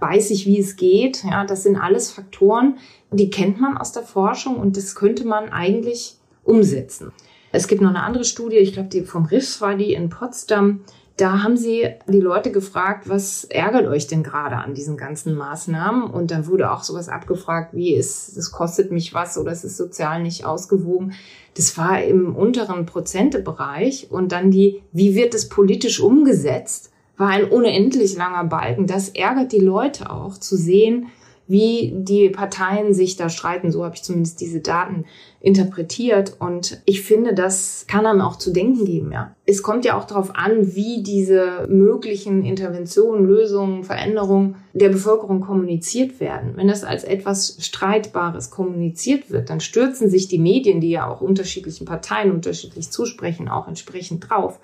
weiß 0.00 0.30
ich, 0.30 0.46
wie 0.46 0.58
es 0.58 0.76
geht. 0.76 1.24
Ja? 1.24 1.44
Das 1.44 1.62
sind 1.62 1.76
alles 1.76 2.10
Faktoren, 2.10 2.78
die 3.10 3.30
kennt 3.30 3.60
man 3.60 3.76
aus 3.76 3.92
der 3.92 4.02
Forschung 4.02 4.56
und 4.56 4.76
das 4.76 4.94
könnte 4.94 5.26
man 5.26 5.50
eigentlich 5.50 6.16
umsetzen. 6.42 7.12
Es 7.54 7.68
gibt 7.68 7.80
noch 7.80 7.90
eine 7.90 8.02
andere 8.02 8.24
Studie, 8.24 8.56
ich 8.56 8.72
glaube, 8.72 8.88
die 8.88 9.02
vom 9.02 9.26
RIFS 9.26 9.60
war 9.60 9.76
die 9.76 9.92
in 9.92 10.08
Potsdam, 10.08 10.80
da 11.16 11.44
haben 11.44 11.56
sie 11.56 11.88
die 12.08 12.18
Leute 12.18 12.50
gefragt, 12.50 13.08
was 13.08 13.44
ärgert 13.44 13.86
euch 13.86 14.08
denn 14.08 14.24
gerade 14.24 14.56
an 14.56 14.74
diesen 14.74 14.96
ganzen 14.96 15.36
Maßnahmen? 15.36 16.10
Und 16.10 16.32
dann 16.32 16.48
wurde 16.48 16.72
auch 16.72 16.82
sowas 16.82 17.08
abgefragt, 17.08 17.72
wie 17.72 17.94
ist, 17.94 18.36
es 18.36 18.50
kostet 18.50 18.90
mich 18.90 19.14
was 19.14 19.38
oder 19.38 19.52
es 19.52 19.62
ist 19.62 19.76
sozial 19.76 20.20
nicht 20.20 20.44
ausgewogen. 20.44 21.12
Das 21.56 21.78
war 21.78 22.02
im 22.02 22.34
unteren 22.34 22.86
Prozentebereich. 22.86 24.08
Und 24.10 24.32
dann 24.32 24.50
die, 24.50 24.82
wie 24.90 25.14
wird 25.14 25.34
es 25.34 25.48
politisch 25.48 26.00
umgesetzt? 26.00 26.90
War 27.16 27.28
ein 27.28 27.44
unendlich 27.44 28.16
langer 28.16 28.42
Balken. 28.42 28.88
Das 28.88 29.10
ärgert 29.10 29.52
die 29.52 29.60
Leute 29.60 30.10
auch 30.10 30.36
zu 30.38 30.56
sehen, 30.56 31.06
wie 31.46 31.92
die 31.94 32.30
Parteien 32.30 32.94
sich 32.94 33.16
da 33.16 33.28
streiten. 33.28 33.70
So 33.70 33.84
habe 33.84 33.94
ich 33.94 34.02
zumindest 34.02 34.40
diese 34.40 34.60
Daten 34.60 35.04
interpretiert. 35.40 36.36
Und 36.38 36.80
ich 36.86 37.02
finde, 37.02 37.34
das 37.34 37.84
kann 37.86 38.06
einem 38.06 38.22
auch 38.22 38.36
zu 38.36 38.50
denken 38.50 38.86
geben, 38.86 39.12
ja. 39.12 39.34
Es 39.44 39.62
kommt 39.62 39.84
ja 39.84 39.98
auch 39.98 40.04
darauf 40.04 40.34
an, 40.34 40.74
wie 40.74 41.02
diese 41.02 41.66
möglichen 41.68 42.44
Interventionen, 42.44 43.26
Lösungen, 43.26 43.84
Veränderungen 43.84 44.56
der 44.72 44.88
Bevölkerung 44.88 45.42
kommuniziert 45.42 46.18
werden. 46.18 46.52
Wenn 46.56 46.68
das 46.68 46.82
als 46.82 47.04
etwas 47.04 47.58
Streitbares 47.60 48.50
kommuniziert 48.50 49.30
wird, 49.30 49.50
dann 49.50 49.60
stürzen 49.60 50.08
sich 50.08 50.28
die 50.28 50.38
Medien, 50.38 50.80
die 50.80 50.90
ja 50.90 51.06
auch 51.06 51.20
unterschiedlichen 51.20 51.84
Parteien 51.84 52.32
unterschiedlich 52.32 52.90
zusprechen, 52.90 53.50
auch 53.50 53.68
entsprechend 53.68 54.30
drauf. 54.30 54.58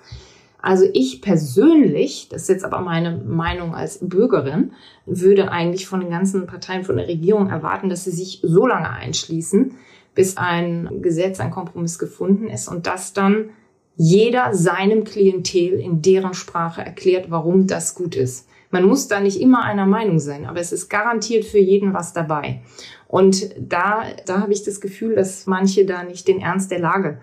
Also 0.61 0.85
ich 0.93 1.21
persönlich, 1.21 2.27
das 2.29 2.43
ist 2.43 2.49
jetzt 2.49 2.65
aber 2.65 2.81
meine 2.81 3.17
Meinung 3.17 3.73
als 3.73 3.99
Bürgerin, 4.01 4.73
würde 5.05 5.51
eigentlich 5.51 5.87
von 5.87 6.01
den 6.01 6.11
ganzen 6.11 6.45
Parteien, 6.45 6.83
von 6.83 6.97
der 6.97 7.07
Regierung 7.07 7.49
erwarten, 7.49 7.89
dass 7.89 8.03
sie 8.03 8.11
sich 8.11 8.39
so 8.43 8.67
lange 8.67 8.89
einschließen, 8.89 9.73
bis 10.13 10.37
ein 10.37 11.01
Gesetz, 11.01 11.39
ein 11.39 11.51
Kompromiss 11.51 11.97
gefunden 11.97 12.47
ist 12.47 12.67
und 12.67 12.85
dass 12.85 13.13
dann 13.13 13.49
jeder 13.95 14.53
seinem 14.53 15.03
Klientel 15.03 15.79
in 15.79 16.01
deren 16.01 16.33
Sprache 16.33 16.81
erklärt, 16.81 17.29
warum 17.29 17.67
das 17.67 17.95
gut 17.95 18.15
ist. 18.15 18.47
Man 18.69 18.85
muss 18.85 19.07
da 19.07 19.19
nicht 19.19 19.39
immer 19.39 19.63
einer 19.63 19.85
Meinung 19.85 20.19
sein, 20.19 20.45
aber 20.45 20.59
es 20.59 20.71
ist 20.71 20.89
garantiert 20.89 21.43
für 21.43 21.59
jeden 21.59 21.93
was 21.93 22.13
dabei. 22.13 22.61
Und 23.07 23.49
da, 23.59 24.03
da 24.25 24.39
habe 24.39 24.53
ich 24.53 24.63
das 24.63 24.79
Gefühl, 24.79 25.15
dass 25.15 25.45
manche 25.45 25.85
da 25.85 26.03
nicht 26.03 26.27
den 26.27 26.39
Ernst 26.39 26.71
der 26.71 26.79
Lage 26.79 27.19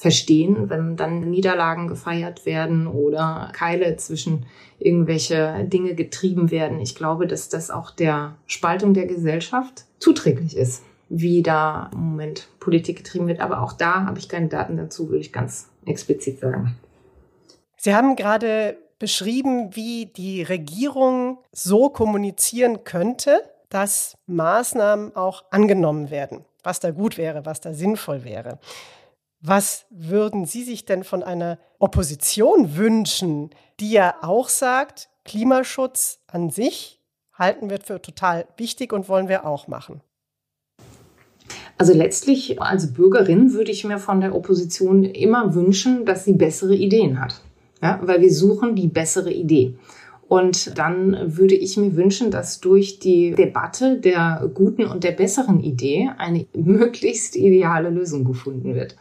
verstehen, 0.00 0.70
wenn 0.70 0.96
dann 0.96 1.28
Niederlagen 1.28 1.86
gefeiert 1.86 2.46
werden 2.46 2.86
oder 2.86 3.50
Keile 3.52 3.98
zwischen 3.98 4.46
irgendwelche 4.78 5.62
Dinge 5.64 5.94
getrieben 5.94 6.50
werden. 6.50 6.80
Ich 6.80 6.94
glaube, 6.94 7.26
dass 7.26 7.50
das 7.50 7.70
auch 7.70 7.90
der 7.90 8.36
Spaltung 8.46 8.94
der 8.94 9.04
Gesellschaft 9.04 9.84
zuträglich 9.98 10.56
ist, 10.56 10.84
wie 11.10 11.42
da 11.42 11.90
im 11.92 11.98
Moment 11.98 12.48
Politik 12.60 12.96
getrieben 12.96 13.28
wird. 13.28 13.40
Aber 13.40 13.60
auch 13.60 13.74
da 13.74 14.06
habe 14.06 14.18
ich 14.18 14.30
keine 14.30 14.48
Daten 14.48 14.78
dazu, 14.78 15.10
würde 15.10 15.20
ich 15.20 15.34
ganz 15.34 15.68
explizit 15.84 16.38
sagen. 16.38 16.76
Sie 17.76 17.94
haben 17.94 18.16
gerade 18.16 18.78
beschrieben, 18.98 19.76
wie 19.76 20.06
die 20.06 20.42
Regierung 20.42 21.40
so 21.52 21.90
kommunizieren 21.90 22.84
könnte, 22.84 23.42
dass 23.68 24.16
Maßnahmen 24.26 25.14
auch 25.14 25.44
angenommen 25.50 26.10
werden, 26.10 26.46
was 26.62 26.80
da 26.80 26.90
gut 26.90 27.18
wäre, 27.18 27.44
was 27.44 27.60
da 27.60 27.74
sinnvoll 27.74 28.24
wäre. 28.24 28.58
Was 29.42 29.86
würden 29.88 30.44
Sie 30.44 30.62
sich 30.62 30.84
denn 30.84 31.02
von 31.02 31.22
einer 31.22 31.58
Opposition 31.78 32.76
wünschen, 32.76 33.50
die 33.80 33.90
ja 33.90 34.16
auch 34.20 34.50
sagt, 34.50 35.08
Klimaschutz 35.24 36.20
an 36.26 36.50
sich 36.50 37.00
halten 37.32 37.70
wir 37.70 37.78
für 37.80 38.02
total 38.02 38.46
wichtig 38.58 38.92
und 38.92 39.08
wollen 39.08 39.28
wir 39.28 39.46
auch 39.46 39.66
machen? 39.66 40.02
Also 41.78 41.94
letztlich 41.94 42.60
als 42.60 42.92
Bürgerin 42.92 43.54
würde 43.54 43.70
ich 43.70 43.84
mir 43.84 43.98
von 43.98 44.20
der 44.20 44.34
Opposition 44.34 45.04
immer 45.04 45.54
wünschen, 45.54 46.04
dass 46.04 46.24
sie 46.24 46.34
bessere 46.34 46.74
Ideen 46.74 47.18
hat. 47.18 47.40
Ja, 47.82 47.98
weil 48.02 48.20
wir 48.20 48.30
suchen 48.30 48.76
die 48.76 48.88
bessere 48.88 49.32
Idee. 49.32 49.78
Und 50.28 50.78
dann 50.78 51.36
würde 51.36 51.54
ich 51.54 51.78
mir 51.78 51.96
wünschen, 51.96 52.30
dass 52.30 52.60
durch 52.60 52.98
die 52.98 53.32
Debatte 53.32 53.98
der 53.98 54.50
guten 54.52 54.84
und 54.84 55.02
der 55.02 55.12
besseren 55.12 55.60
Idee 55.60 56.10
eine 56.18 56.46
möglichst 56.54 57.34
ideale 57.34 57.88
Lösung 57.88 58.24
gefunden 58.24 58.74
wird. 58.74 58.96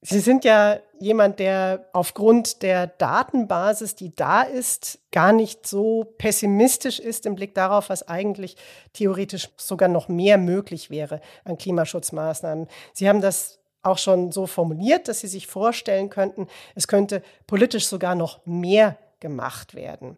Sie 0.00 0.20
sind 0.20 0.44
ja 0.44 0.78
jemand, 1.00 1.40
der 1.40 1.88
aufgrund 1.92 2.62
der 2.62 2.86
Datenbasis, 2.86 3.96
die 3.96 4.14
da 4.14 4.42
ist, 4.42 5.00
gar 5.10 5.32
nicht 5.32 5.66
so 5.66 6.04
pessimistisch 6.18 7.00
ist 7.00 7.26
im 7.26 7.34
Blick 7.34 7.54
darauf, 7.54 7.88
was 7.90 8.06
eigentlich 8.06 8.56
theoretisch 8.92 9.50
sogar 9.56 9.88
noch 9.88 10.08
mehr 10.08 10.38
möglich 10.38 10.90
wäre 10.90 11.20
an 11.44 11.58
Klimaschutzmaßnahmen. 11.58 12.68
Sie 12.92 13.08
haben 13.08 13.20
das 13.20 13.58
auch 13.82 13.98
schon 13.98 14.30
so 14.30 14.46
formuliert, 14.46 15.08
dass 15.08 15.20
Sie 15.20 15.26
sich 15.26 15.48
vorstellen 15.48 16.10
könnten, 16.10 16.46
es 16.76 16.86
könnte 16.86 17.22
politisch 17.46 17.86
sogar 17.86 18.14
noch 18.14 18.44
mehr 18.46 18.98
gemacht 19.18 19.74
werden. 19.74 20.16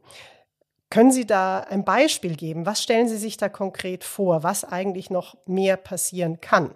Können 0.90 1.12
Sie 1.12 1.26
da 1.26 1.60
ein 1.60 1.84
Beispiel 1.84 2.36
geben? 2.36 2.66
Was 2.66 2.82
stellen 2.82 3.08
Sie 3.08 3.16
sich 3.16 3.36
da 3.36 3.48
konkret 3.48 4.04
vor, 4.04 4.42
was 4.42 4.64
eigentlich 4.64 5.08
noch 5.08 5.36
mehr 5.46 5.76
passieren 5.76 6.40
kann? 6.40 6.74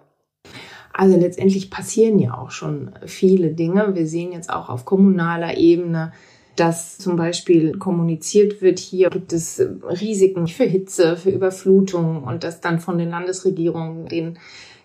Also 0.97 1.19
letztendlich 1.19 1.69
passieren 1.69 2.19
ja 2.19 2.37
auch 2.37 2.51
schon 2.51 2.91
viele 3.05 3.49
Dinge. 3.49 3.95
Wir 3.95 4.07
sehen 4.07 4.31
jetzt 4.31 4.49
auch 4.49 4.69
auf 4.69 4.85
kommunaler 4.85 5.57
Ebene, 5.57 6.13
dass 6.55 6.97
zum 6.97 7.17
Beispiel 7.17 7.77
kommuniziert 7.77 8.61
wird, 8.61 8.79
hier 8.79 9.09
gibt 9.09 9.33
es 9.33 9.61
Risiken 9.83 10.47
für 10.47 10.63
Hitze, 10.63 11.17
für 11.17 11.31
Überflutung 11.31 12.23
und 12.23 12.45
dass 12.45 12.61
dann 12.61 12.79
von 12.79 12.97
den 12.97 13.09
Landesregierungen 13.09 14.07
den 14.07 14.39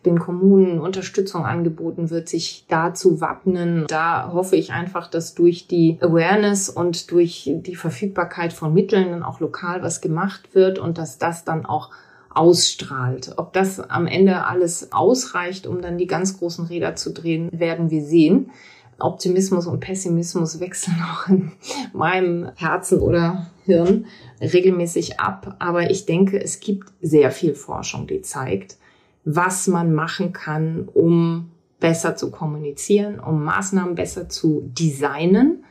den 0.06 0.18
Kommunen 0.18 0.80
Unterstützung 0.80 1.44
angeboten 1.44 2.08
wird, 2.08 2.26
sich 2.26 2.64
da 2.68 2.94
zu 2.94 3.20
wappnen. 3.20 3.84
Da 3.86 4.32
hoffe 4.32 4.56
ich 4.56 4.72
einfach, 4.72 5.10
dass 5.10 5.34
durch 5.34 5.66
die 5.66 5.98
Awareness 6.00 6.70
und 6.70 7.10
durch 7.10 7.50
die 7.52 7.76
Verfügbarkeit 7.76 8.54
von 8.54 8.72
Mitteln 8.72 9.10
dann 9.10 9.22
auch 9.22 9.40
lokal 9.40 9.82
was 9.82 10.00
gemacht 10.00 10.54
wird 10.54 10.78
und 10.78 10.96
dass 10.96 11.18
das 11.18 11.44
dann 11.44 11.66
auch 11.66 11.90
ausstrahlt. 12.30 13.34
Ob 13.36 13.52
das 13.52 13.80
am 13.80 14.06
Ende 14.06 14.46
alles 14.46 14.92
ausreicht, 14.92 15.66
um 15.66 15.82
dann 15.82 15.98
die 15.98 16.06
ganz 16.06 16.38
großen 16.38 16.66
Räder 16.66 16.96
zu 16.96 17.12
drehen, 17.12 17.48
werden 17.52 17.90
wir 17.90 18.04
sehen. 18.04 18.50
Optimismus 18.98 19.66
und 19.66 19.80
Pessimismus 19.80 20.60
wechseln 20.60 20.96
auch 21.12 21.28
in 21.28 21.52
meinem 21.92 22.50
Herzen 22.56 23.00
oder 23.00 23.46
Hirn 23.64 24.06
regelmäßig 24.40 25.18
ab. 25.20 25.56
Aber 25.58 25.90
ich 25.90 26.06
denke, 26.06 26.42
es 26.42 26.60
gibt 26.60 26.92
sehr 27.00 27.30
viel 27.30 27.54
Forschung, 27.54 28.06
die 28.06 28.22
zeigt, 28.22 28.76
was 29.24 29.66
man 29.66 29.92
machen 29.92 30.32
kann, 30.32 30.88
um 30.92 31.50
besser 31.78 32.14
zu 32.14 32.30
kommunizieren, 32.30 33.18
um 33.18 33.42
Maßnahmen 33.42 33.94
besser 33.94 34.28
zu 34.28 34.62
designen 34.66 35.64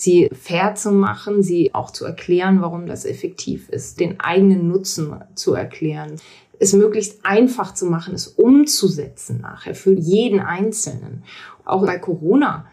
sie 0.00 0.30
fair 0.32 0.74
zu 0.74 0.92
machen, 0.92 1.42
sie 1.42 1.74
auch 1.74 1.90
zu 1.90 2.04
erklären, 2.04 2.62
warum 2.62 2.86
das 2.86 3.04
effektiv 3.04 3.68
ist, 3.68 4.00
den 4.00 4.18
eigenen 4.20 4.68
Nutzen 4.68 5.14
zu 5.34 5.54
erklären, 5.54 6.16
es 6.58 6.72
möglichst 6.72 7.24
einfach 7.24 7.74
zu 7.74 7.86
machen, 7.86 8.14
es 8.14 8.26
umzusetzen 8.26 9.40
nachher 9.40 9.74
für 9.74 9.92
jeden 9.92 10.40
Einzelnen. 10.40 11.24
Auch 11.64 11.84
bei 11.84 11.98
Corona 11.98 12.66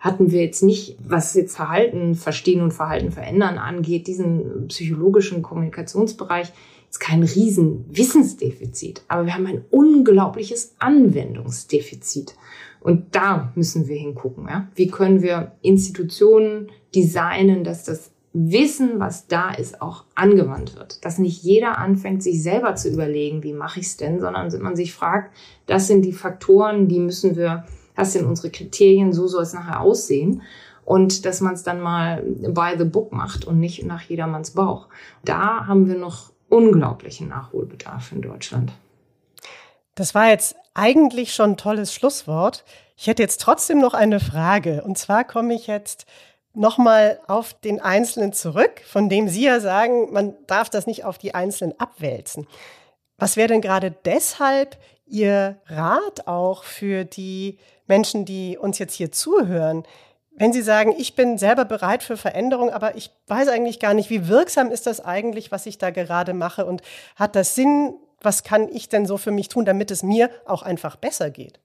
hatten 0.00 0.30
wir 0.30 0.42
jetzt 0.42 0.62
nicht, 0.62 0.96
was 1.02 1.34
jetzt 1.34 1.56
Verhalten 1.56 2.14
verstehen 2.14 2.60
und 2.60 2.72
Verhalten 2.72 3.10
verändern 3.10 3.58
angeht, 3.58 4.06
diesen 4.06 4.68
psychologischen 4.68 5.42
Kommunikationsbereich 5.42 6.52
ist 6.90 7.00
kein 7.00 7.22
riesen 7.22 7.84
Wissensdefizit, 7.88 9.02
aber 9.08 9.26
wir 9.26 9.34
haben 9.34 9.46
ein 9.46 9.64
unglaubliches 9.70 10.74
Anwendungsdefizit. 10.78 12.34
Und 12.80 13.14
da 13.14 13.52
müssen 13.54 13.88
wir 13.88 13.96
hingucken. 13.96 14.46
Ja? 14.48 14.68
Wie 14.74 14.88
können 14.88 15.22
wir 15.22 15.52
Institutionen 15.62 16.70
designen, 16.94 17.64
dass 17.64 17.84
das 17.84 18.12
Wissen, 18.38 19.00
was 19.00 19.28
da 19.28 19.50
ist, 19.50 19.80
auch 19.80 20.04
angewandt 20.14 20.76
wird. 20.76 21.04
Dass 21.06 21.18
nicht 21.18 21.42
jeder 21.42 21.78
anfängt, 21.78 22.22
sich 22.22 22.42
selber 22.42 22.74
zu 22.74 22.90
überlegen, 22.90 23.42
wie 23.42 23.54
mache 23.54 23.80
ich 23.80 23.86
es 23.86 23.96
denn, 23.96 24.20
sondern 24.20 24.52
man 24.60 24.76
sich 24.76 24.92
fragt, 24.92 25.34
das 25.64 25.86
sind 25.86 26.02
die 26.02 26.12
Faktoren, 26.12 26.86
die 26.86 27.00
müssen 27.00 27.34
wir, 27.34 27.64
das 27.94 28.12
sind 28.12 28.26
unsere 28.26 28.50
Kriterien, 28.50 29.14
so 29.14 29.26
soll 29.26 29.42
es 29.42 29.54
nachher 29.54 29.80
aussehen 29.80 30.42
und 30.84 31.24
dass 31.24 31.40
man 31.40 31.54
es 31.54 31.62
dann 31.62 31.80
mal 31.80 32.22
by 32.22 32.74
the 32.76 32.84
book 32.84 33.10
macht 33.12 33.46
und 33.46 33.58
nicht 33.58 33.86
nach 33.86 34.02
jedermanns 34.02 34.50
Bauch. 34.50 34.88
Da 35.24 35.66
haben 35.66 35.88
wir 35.88 35.96
noch 35.96 36.30
unglaublichen 36.50 37.28
Nachholbedarf 37.28 38.12
in 38.12 38.20
Deutschland. 38.20 38.72
Das 39.96 40.14
war 40.14 40.28
jetzt 40.28 40.56
eigentlich 40.74 41.34
schon 41.34 41.52
ein 41.52 41.56
tolles 41.56 41.92
Schlusswort. 41.92 42.64
Ich 42.96 43.06
hätte 43.06 43.22
jetzt 43.22 43.40
trotzdem 43.40 43.80
noch 43.80 43.94
eine 43.94 44.20
Frage. 44.20 44.82
Und 44.84 44.96
zwar 44.98 45.24
komme 45.24 45.54
ich 45.54 45.66
jetzt 45.66 46.04
nochmal 46.52 47.18
auf 47.26 47.54
den 47.54 47.80
Einzelnen 47.80 48.32
zurück, 48.32 48.82
von 48.86 49.08
dem 49.08 49.28
Sie 49.28 49.44
ja 49.44 49.58
sagen, 49.58 50.12
man 50.12 50.34
darf 50.46 50.68
das 50.68 50.86
nicht 50.86 51.04
auf 51.04 51.18
die 51.18 51.34
Einzelnen 51.34 51.78
abwälzen. 51.80 52.46
Was 53.18 53.36
wäre 53.36 53.48
denn 53.48 53.62
gerade 53.62 53.90
deshalb 54.04 54.76
Ihr 55.06 55.56
Rat 55.66 56.26
auch 56.26 56.64
für 56.64 57.04
die 57.04 57.58
Menschen, 57.86 58.26
die 58.26 58.58
uns 58.58 58.78
jetzt 58.78 58.94
hier 58.94 59.12
zuhören? 59.12 59.84
Wenn 60.32 60.52
Sie 60.52 60.62
sagen, 60.62 60.94
ich 60.98 61.14
bin 61.14 61.38
selber 61.38 61.64
bereit 61.64 62.02
für 62.02 62.18
Veränderung, 62.18 62.68
aber 62.68 62.96
ich 62.96 63.10
weiß 63.28 63.48
eigentlich 63.48 63.80
gar 63.80 63.94
nicht, 63.94 64.10
wie 64.10 64.28
wirksam 64.28 64.70
ist 64.70 64.86
das 64.86 65.00
eigentlich, 65.00 65.52
was 65.52 65.64
ich 65.64 65.78
da 65.78 65.88
gerade 65.88 66.34
mache 66.34 66.66
und 66.66 66.82
hat 67.14 67.34
das 67.34 67.54
Sinn? 67.54 67.94
Was 68.22 68.42
kann 68.42 68.68
ich 68.68 68.88
denn 68.88 69.06
so 69.06 69.16
für 69.16 69.30
mich 69.30 69.48
tun, 69.48 69.64
damit 69.64 69.90
es 69.90 70.02
mir 70.02 70.30
auch 70.46 70.62
einfach 70.62 70.96
besser 70.96 71.30
geht? 71.30 71.60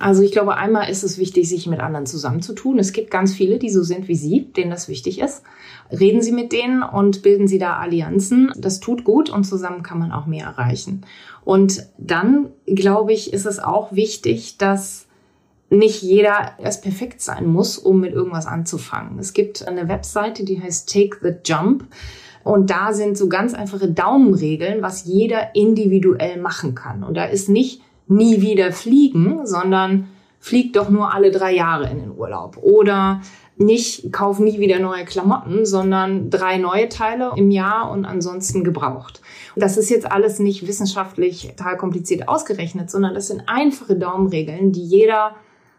Also 0.00 0.22
ich 0.22 0.30
glaube, 0.30 0.56
einmal 0.56 0.88
ist 0.90 1.02
es 1.02 1.18
wichtig, 1.18 1.48
sich 1.48 1.66
mit 1.66 1.80
anderen 1.80 2.06
zusammenzutun. 2.06 2.78
Es 2.78 2.92
gibt 2.92 3.10
ganz 3.10 3.34
viele, 3.34 3.58
die 3.58 3.70
so 3.70 3.82
sind 3.82 4.06
wie 4.06 4.14
Sie, 4.14 4.52
denen 4.52 4.70
das 4.70 4.88
wichtig 4.88 5.20
ist. 5.20 5.42
Reden 5.90 6.22
Sie 6.22 6.30
mit 6.30 6.52
denen 6.52 6.82
und 6.82 7.22
bilden 7.22 7.48
Sie 7.48 7.58
da 7.58 7.76
Allianzen. 7.78 8.52
Das 8.56 8.78
tut 8.78 9.02
gut 9.02 9.28
und 9.28 9.44
zusammen 9.44 9.82
kann 9.82 9.98
man 9.98 10.12
auch 10.12 10.26
mehr 10.26 10.46
erreichen. 10.46 11.04
Und 11.44 11.86
dann, 11.98 12.50
glaube 12.66 13.12
ich, 13.12 13.32
ist 13.32 13.46
es 13.46 13.58
auch 13.58 13.92
wichtig, 13.92 14.58
dass 14.58 15.06
nicht 15.70 16.02
jeder 16.02 16.52
erst 16.58 16.82
perfekt 16.82 17.20
sein 17.20 17.46
muss, 17.46 17.76
um 17.76 18.00
mit 18.00 18.12
irgendwas 18.12 18.46
anzufangen. 18.46 19.18
Es 19.18 19.32
gibt 19.32 19.66
eine 19.66 19.88
Webseite, 19.88 20.44
die 20.44 20.62
heißt 20.62 20.90
Take 20.90 21.18
the 21.22 21.34
Jump. 21.44 21.86
Und 22.48 22.70
da 22.70 22.94
sind 22.94 23.18
so 23.18 23.28
ganz 23.28 23.52
einfache 23.52 23.88
Daumenregeln, 23.88 24.80
was 24.80 25.04
jeder 25.04 25.54
individuell 25.54 26.40
machen 26.40 26.74
kann. 26.74 27.04
Und 27.04 27.14
da 27.14 27.26
ist 27.26 27.50
nicht 27.50 27.82
nie 28.06 28.40
wieder 28.40 28.72
fliegen, 28.72 29.46
sondern 29.46 30.08
flieg 30.40 30.72
doch 30.72 30.88
nur 30.88 31.12
alle 31.12 31.30
drei 31.30 31.54
Jahre 31.54 31.90
in 31.90 31.98
den 31.98 32.16
Urlaub. 32.16 32.56
Oder 32.62 33.20
nicht 33.58 34.14
kauf 34.14 34.38
nie 34.38 34.58
wieder 34.60 34.78
neue 34.78 35.04
Klamotten, 35.04 35.66
sondern 35.66 36.30
drei 36.30 36.56
neue 36.56 36.88
Teile 36.88 37.32
im 37.36 37.50
Jahr 37.50 37.90
und 37.90 38.06
ansonsten 38.06 38.64
gebraucht. 38.64 39.20
Das 39.54 39.76
ist 39.76 39.90
jetzt 39.90 40.10
alles 40.10 40.38
nicht 40.38 40.66
wissenschaftlich 40.66 41.48
total 41.54 41.76
kompliziert 41.76 42.30
ausgerechnet, 42.30 42.90
sondern 42.90 43.12
das 43.12 43.26
sind 43.26 43.42
einfache 43.46 43.96
Daumenregeln, 43.96 44.72
die 44.72 44.84
jeder 44.84 45.34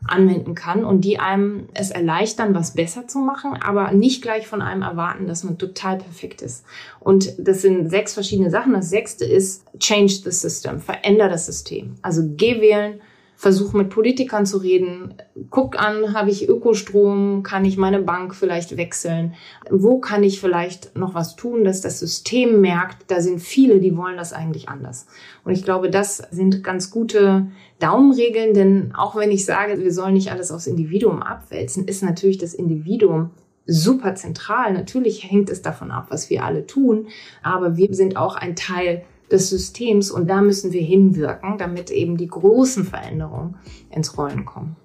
anwenden 0.08 0.56
kann 0.56 0.86
und 0.86 1.02
die 1.02 1.20
einem 1.20 1.68
es 1.74 1.92
erleichtern, 1.92 2.56
was 2.56 2.74
besser 2.74 3.08
zu 3.08 3.20
machen, 3.20 3.54
aber 3.62 3.92
nicht 3.92 4.22
gleich 4.22 4.48
von 4.48 4.62
einem 4.62 4.82
erwarten, 4.82 5.28
dass 5.28 5.44
man 5.44 5.58
total 5.58 5.98
perfekt 5.98 6.42
ist. 6.42 6.64
Und 7.00 7.34
das 7.38 7.62
sind 7.62 7.90
sechs 7.90 8.14
verschiedene 8.14 8.50
Sachen. 8.50 8.74
Das 8.74 8.90
sechste 8.90 9.26
ist 9.26 9.66
Change 9.80 10.14
the 10.24 10.32
System, 10.32 10.80
veränder 10.80 11.28
das 11.30 11.46
System. 11.46 11.96
Also 12.02 12.24
geh 12.26 12.62
wählen, 12.62 13.02
versuche 13.40 13.78
mit 13.78 13.90
Politikern 13.90 14.46
zu 14.46 14.58
reden, 14.58 15.14
guck 15.50 15.80
an, 15.80 16.14
habe 16.14 16.30
ich 16.30 16.50
Ökostrom, 16.50 17.42
kann 17.42 17.64
ich 17.64 17.78
meine 17.78 18.02
Bank 18.02 18.36
vielleicht 18.36 18.76
wechseln, 18.76 19.34
wo 19.70 20.00
kann 20.00 20.26
ich 20.26 20.42
vielleicht 20.42 20.98
noch 20.98 21.14
was 21.14 21.38
tun, 21.38 21.64
dass 21.64 21.80
das 21.80 22.00
System 22.00 22.60
merkt, 22.60 23.10
da 23.10 23.22
sind 23.22 23.40
viele, 23.40 23.80
die 23.80 23.96
wollen 23.96 24.18
das 24.18 24.34
eigentlich 24.34 24.68
anders. 24.68 25.08
Und 25.46 25.54
ich 25.54 25.64
glaube, 25.64 25.90
das 25.90 26.18
sind 26.32 26.66
ganz 26.66 26.92
gute 26.92 27.48
Daumenregeln, 27.80 28.54
denn 28.54 28.94
auch 28.94 29.16
wenn 29.16 29.32
ich 29.32 29.46
sage, 29.46 29.80
wir 29.80 29.94
sollen 29.94 30.16
nicht 30.16 30.34
alles 30.34 30.52
aufs 30.52 30.68
Individuum 30.68 31.24
abwälzen, 31.24 31.88
ist 31.88 32.04
natürlich 32.04 32.40
das 32.40 32.54
Individuum 32.54 33.30
super 33.66 34.16
zentral. 34.16 34.74
Natürlich 34.74 35.32
hängt 35.32 35.50
es 35.50 35.62
davon 35.62 35.92
ab, 35.92 36.08
was 36.10 36.30
wir 36.30 36.44
alle 36.44 36.68
tun, 36.68 37.08
aber 37.42 37.78
wir 37.78 37.96
sind 37.96 38.18
auch 38.18 38.36
ein 38.36 38.58
Teil 38.58 39.04
des 39.32 39.50
Systems 39.50 40.12
und 40.12 40.30
da 40.30 40.42
müssen 40.42 40.72
wir 40.72 40.82
hinwirken, 40.82 41.58
damit 41.58 41.92
eben 41.92 42.18
die 42.18 42.28
großen 42.28 42.84
Veränderungen 42.84 43.56
ins 43.92 44.18
Rollen 44.18 44.46
kommen. 44.46 44.76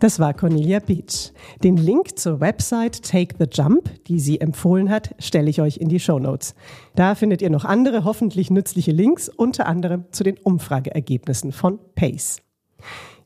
Das 0.00 0.20
war 0.20 0.32
Cornelia 0.32 0.78
Beach. 0.78 1.32
Den 1.64 1.76
Link 1.76 2.20
zur 2.20 2.38
Website 2.38 3.02
Take 3.02 3.34
the 3.40 3.46
Jump, 3.50 3.90
die 4.04 4.20
sie 4.20 4.40
empfohlen 4.40 4.90
hat, 4.90 5.16
stelle 5.18 5.50
ich 5.50 5.60
euch 5.60 5.78
in 5.78 5.88
die 5.88 5.98
Show 5.98 6.20
Notes. 6.20 6.54
Da 6.94 7.16
findet 7.16 7.42
ihr 7.42 7.50
noch 7.50 7.64
andere 7.64 8.04
hoffentlich 8.04 8.48
nützliche 8.48 8.92
Links, 8.92 9.28
unter 9.28 9.66
anderem 9.66 10.04
zu 10.12 10.22
den 10.22 10.38
Umfrageergebnissen 10.38 11.50
von 11.50 11.80
PACE. 11.96 12.42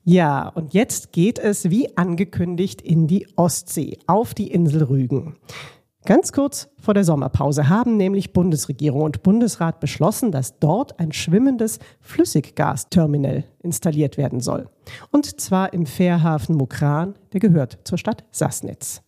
Ja, 0.05 0.49
und 0.49 0.73
jetzt 0.73 1.13
geht 1.13 1.39
es 1.39 1.69
wie 1.69 1.95
angekündigt 1.99 2.81
in 2.81 3.07
die 3.07 3.29
Ostsee, 3.37 3.99
auf 4.07 4.33
die 4.33 4.51
Insel 4.51 4.85
Rügen. 4.85 5.37
Ganz 6.05 6.33
kurz 6.33 6.69
vor 6.81 6.95
der 6.95 7.05
Sommerpause 7.05 7.69
haben 7.69 7.97
nämlich 7.97 8.33
Bundesregierung 8.33 9.03
und 9.03 9.23
Bundesrat 9.23 9.79
beschlossen, 9.79 10.33
dass 10.33 10.59
dort 10.59 10.99
ein 10.99 11.13
schwimmendes 11.13 11.79
Flüssiggasterminal 12.01 13.45
installiert 13.63 14.17
werden 14.17 14.41
soll. 14.41 14.69
Und 15.13 15.41
zwar 15.41 15.73
im 15.73 15.87
Fährhafen 15.87 16.57
Mukran, 16.57 17.15
der 17.33 17.39
gehört 17.39 17.79
zur 17.85 17.99
Stadt 17.99 18.25
Sassnitz. 18.33 19.03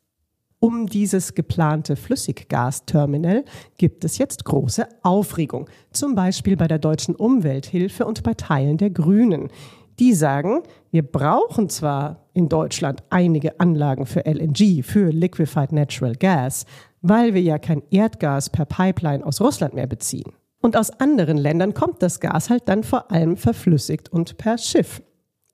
Um 0.61 0.87
dieses 0.87 1.35
geplante 1.35 1.97
Flüssiggasterminal 1.97 3.45
gibt 3.77 4.05
es 4.05 4.17
jetzt 4.17 4.45
große 4.45 4.87
Aufregung, 5.03 5.69
zum 5.91 6.15
Beispiel 6.15 6.57
bei 6.57 6.69
der 6.69 6.79
deutschen 6.79 7.17
Umwelthilfe 7.17 8.07
und 8.07 8.23
bei 8.23 8.35
Teilen 8.35 8.79
der 8.79 8.91
Grünen. 8.91 9.51
Die 9.99 10.13
sagen, 10.13 10.63
wir 10.91 11.03
brauchen 11.03 11.69
zwar 11.69 12.29
in 12.33 12.49
Deutschland 12.49 13.03
einige 13.11 13.61
Anlagen 13.61 14.07
für 14.07 14.27
LNG, 14.27 14.83
für 14.83 15.11
Liquefied 15.11 15.73
Natural 15.73 16.15
Gas, 16.15 16.67
weil 17.01 17.35
wir 17.35 17.43
ja 17.43 17.59
kein 17.59 17.83
Erdgas 17.91 18.51
per 18.51 18.65
Pipeline 18.65 19.25
aus 19.25 19.41
Russland 19.41 19.75
mehr 19.75 19.87
beziehen. 19.87 20.33
Und 20.61 20.77
aus 20.77 20.91
anderen 20.91 21.37
Ländern 21.37 21.75
kommt 21.75 22.03
das 22.03 22.21
Gas 22.21 22.49
halt 22.51 22.69
dann 22.69 22.83
vor 22.83 23.11
allem 23.11 23.37
verflüssigt 23.37 24.09
und 24.09 24.39
per 24.39 24.57
Schiff. 24.59 25.03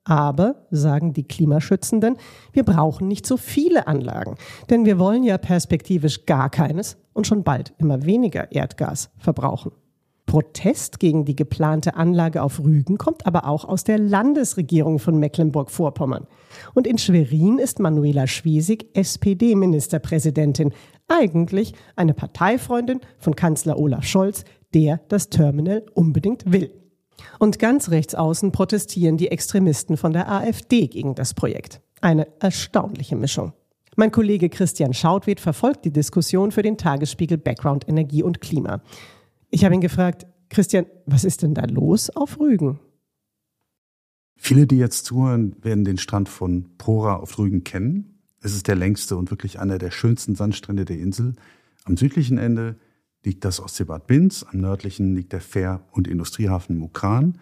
Aber, 0.03 0.67
sagen 0.71 1.13
die 1.13 1.25
Klimaschützenden, 1.25 2.17
wir 2.53 2.63
brauchen 2.63 3.07
nicht 3.07 3.27
so 3.27 3.37
viele 3.37 3.87
Anlagen, 3.87 4.35
denn 4.69 4.85
wir 4.85 4.97
wollen 4.97 5.23
ja 5.23 5.37
perspektivisch 5.37 6.25
gar 6.25 6.49
keines 6.49 6.97
und 7.13 7.27
schon 7.27 7.43
bald 7.43 7.73
immer 7.77 8.05
weniger 8.05 8.51
Erdgas 8.51 9.11
verbrauchen. 9.17 9.71
Protest 10.31 11.01
gegen 11.01 11.25
die 11.25 11.35
geplante 11.35 11.95
Anlage 11.95 12.41
auf 12.41 12.61
Rügen 12.63 12.97
kommt 12.97 13.25
aber 13.25 13.45
auch 13.49 13.65
aus 13.65 13.83
der 13.83 13.99
Landesregierung 13.99 14.97
von 14.97 15.19
Mecklenburg-Vorpommern. 15.19 16.25
Und 16.73 16.87
in 16.87 16.97
Schwerin 16.97 17.57
ist 17.57 17.79
Manuela 17.79 18.27
Schwesig 18.27 18.85
SPD-Ministerpräsidentin, 18.93 20.71
eigentlich 21.09 21.73
eine 21.97 22.13
Parteifreundin 22.13 23.01
von 23.17 23.35
Kanzler 23.35 23.77
Olaf 23.77 24.05
Scholz, 24.05 24.45
der 24.73 25.01
das 25.09 25.27
Terminal 25.27 25.85
unbedingt 25.95 26.49
will. 26.49 26.71
Und 27.37 27.59
ganz 27.59 27.89
rechts 27.89 28.15
außen 28.15 28.53
protestieren 28.53 29.17
die 29.17 29.31
Extremisten 29.31 29.97
von 29.97 30.13
der 30.13 30.31
AfD 30.31 30.87
gegen 30.87 31.13
das 31.13 31.33
Projekt. 31.33 31.81
Eine 31.99 32.25
erstaunliche 32.39 33.17
Mischung. 33.17 33.51
Mein 33.97 34.11
Kollege 34.11 34.47
Christian 34.47 34.93
Schautwed 34.93 35.41
verfolgt 35.41 35.83
die 35.83 35.91
Diskussion 35.91 36.53
für 36.53 36.61
den 36.61 36.77
Tagesspiegel 36.77 37.37
Background 37.37 37.89
Energie 37.89 38.23
und 38.23 38.39
Klima. 38.39 38.81
Ich 39.53 39.65
habe 39.65 39.75
ihn 39.75 39.81
gefragt, 39.81 40.25
Christian, 40.49 40.85
was 41.05 41.25
ist 41.25 41.41
denn 41.41 41.53
da 41.53 41.65
los 41.65 42.09
auf 42.09 42.39
Rügen? 42.39 42.79
Viele, 44.37 44.65
die 44.65 44.77
jetzt 44.77 45.05
zuhören, 45.05 45.57
werden 45.61 45.83
den 45.83 45.97
Strand 45.97 46.29
von 46.29 46.77
Prora 46.77 47.17
auf 47.17 47.37
Rügen 47.37 47.65
kennen. 47.65 48.21
Es 48.41 48.53
ist 48.53 48.69
der 48.69 48.77
längste 48.77 49.17
und 49.17 49.29
wirklich 49.29 49.59
einer 49.59 49.77
der 49.77 49.91
schönsten 49.91 50.35
Sandstrände 50.35 50.85
der 50.85 50.99
Insel. 50.99 51.35
Am 51.83 51.97
südlichen 51.97 52.37
Ende 52.37 52.77
liegt 53.23 53.43
das 53.43 53.59
Ostseebad 53.59 54.07
Binz, 54.07 54.45
am 54.49 54.61
nördlichen 54.61 55.15
liegt 55.15 55.33
der 55.33 55.41
Fähr- 55.41 55.83
und 55.91 56.07
Industriehafen 56.07 56.77
Mukran. 56.77 57.37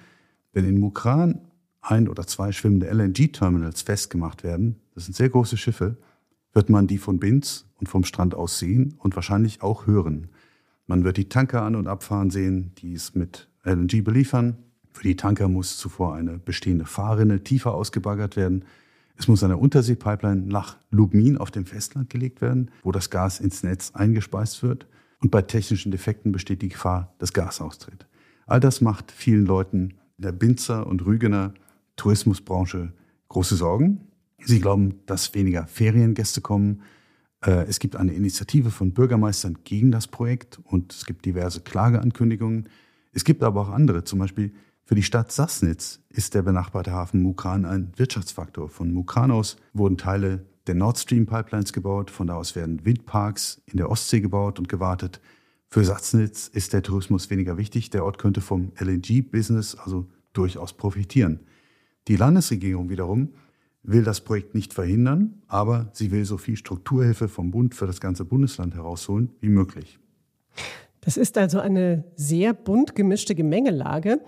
Wenn 0.51 0.65
in 0.65 0.79
Mukran 0.79 1.41
ein 1.81 2.09
oder 2.09 2.25
zwei 2.25 2.51
schwimmende 2.51 2.87
LNG-Terminals 2.87 3.83
festgemacht 3.83 4.43
werden, 4.43 4.77
das 4.95 5.05
sind 5.05 5.15
sehr 5.15 5.29
große 5.29 5.57
Schiffe, 5.57 5.97
wird 6.53 6.69
man 6.69 6.87
die 6.87 6.97
von 6.97 7.19
Binz 7.19 7.65
und 7.75 7.87
vom 7.87 8.03
Strand 8.03 8.33
aus 8.33 8.57
sehen 8.57 8.95
und 8.97 9.15
wahrscheinlich 9.15 9.61
auch 9.61 9.85
hören. 9.85 10.29
Man 10.89 11.03
wird 11.03 11.17
die 11.17 11.29
Tanker 11.29 11.61
an- 11.61 11.75
und 11.75 11.87
abfahren 11.87 12.31
sehen, 12.31 12.71
die 12.79 12.95
es 12.95 13.13
mit 13.13 13.47
LNG 13.63 14.01
beliefern. 14.03 14.57
Für 14.91 15.03
die 15.03 15.15
Tanker 15.15 15.47
muss 15.47 15.77
zuvor 15.77 16.15
eine 16.15 16.39
bestehende 16.39 16.85
Fahrrinne 16.85 17.43
tiefer 17.43 17.75
ausgebaggert 17.75 18.35
werden. 18.35 18.65
Es 19.15 19.27
muss 19.27 19.43
eine 19.43 19.57
Unterseepipeline 19.57 20.47
nach 20.47 20.77
Lubmin 20.89 21.37
auf 21.37 21.51
dem 21.51 21.67
Festland 21.67 22.09
gelegt 22.09 22.41
werden, 22.41 22.71
wo 22.81 22.91
das 22.91 23.11
Gas 23.11 23.39
ins 23.39 23.61
Netz 23.61 23.91
eingespeist 23.93 24.63
wird. 24.63 24.87
Und 25.19 25.29
bei 25.29 25.43
technischen 25.43 25.91
Defekten 25.91 26.31
besteht 26.31 26.63
die 26.63 26.69
Gefahr, 26.69 27.13
dass 27.19 27.33
Gas 27.33 27.61
austritt. 27.61 28.07
All 28.47 28.59
das 28.59 28.81
macht 28.81 29.11
vielen 29.11 29.45
Leuten 29.45 29.93
in 30.17 30.23
der 30.23 30.31
Binzer 30.31 30.87
und 30.87 31.05
Rügener 31.05 31.53
Tourismusbranche 31.97 32.93
große 33.27 33.57
Sorgen. 33.57 34.07
Sie 34.39 34.59
glauben, 34.59 35.01
dass 35.05 35.35
weniger 35.35 35.67
Feriengäste 35.67 36.41
kommen, 36.41 36.81
es 37.41 37.79
gibt 37.79 37.95
eine 37.95 38.13
Initiative 38.13 38.69
von 38.69 38.93
Bürgermeistern 38.93 39.59
gegen 39.63 39.91
das 39.91 40.07
Projekt 40.07 40.59
und 40.63 40.93
es 40.93 41.05
gibt 41.05 41.25
diverse 41.25 41.61
Klageankündigungen. 41.61 42.67
Es 43.13 43.23
gibt 43.23 43.43
aber 43.43 43.61
auch 43.61 43.69
andere, 43.69 44.03
zum 44.03 44.19
Beispiel 44.19 44.53
für 44.89 44.95
die 44.95 45.03
Stadt 45.03 45.31
Sassnitz 45.31 45.99
ist 46.09 46.33
der 46.33 46.41
benachbarte 46.41 46.91
Hafen 46.91 47.21
Mukran 47.21 47.63
ein 47.63 47.91
Wirtschaftsfaktor. 47.95 48.69
Von 48.69 48.91
Mukran 48.91 49.29
aus 49.29 49.57
wurden 49.71 49.99
Teile 49.99 50.47
der 50.65 50.73
Nord 50.73 50.97
Stream 50.97 51.27
Pipelines 51.27 51.73
gebaut, 51.73 52.09
von 52.09 52.25
da 52.25 52.33
aus 52.33 52.55
werden 52.55 52.83
Windparks 52.85 53.61
in 53.67 53.77
der 53.77 53.91
Ostsee 53.91 54.19
gebaut 54.19 54.57
und 54.57 54.67
gewartet. 54.67 55.21
Für 55.67 55.83
Sassnitz 55.83 56.47
ist 56.47 56.73
der 56.73 56.81
Tourismus 56.81 57.29
weniger 57.29 57.57
wichtig. 57.57 57.91
Der 57.91 58.03
Ort 58.03 58.17
könnte 58.17 58.41
vom 58.41 58.71
LNG-Business 58.79 59.75
also 59.75 60.07
durchaus 60.33 60.73
profitieren. 60.73 61.41
Die 62.07 62.15
Landesregierung 62.15 62.89
wiederum 62.89 63.33
will 63.83 64.03
das 64.03 64.21
Projekt 64.21 64.55
nicht 64.55 64.73
verhindern, 64.73 65.41
aber 65.47 65.89
sie 65.93 66.11
will 66.11 66.25
so 66.25 66.37
viel 66.37 66.57
Strukturhilfe 66.57 67.27
vom 67.27 67.51
Bund 67.51 67.75
für 67.75 67.87
das 67.87 68.01
ganze 68.01 68.25
Bundesland 68.25 68.75
herausholen 68.75 69.31
wie 69.39 69.49
möglich. 69.49 69.99
Das 71.01 71.17
ist 71.17 71.37
also 71.37 71.59
eine 71.59 72.03
sehr 72.15 72.53
bunt 72.53 72.95
gemischte 72.95 73.35
Gemengelage. 73.35 74.19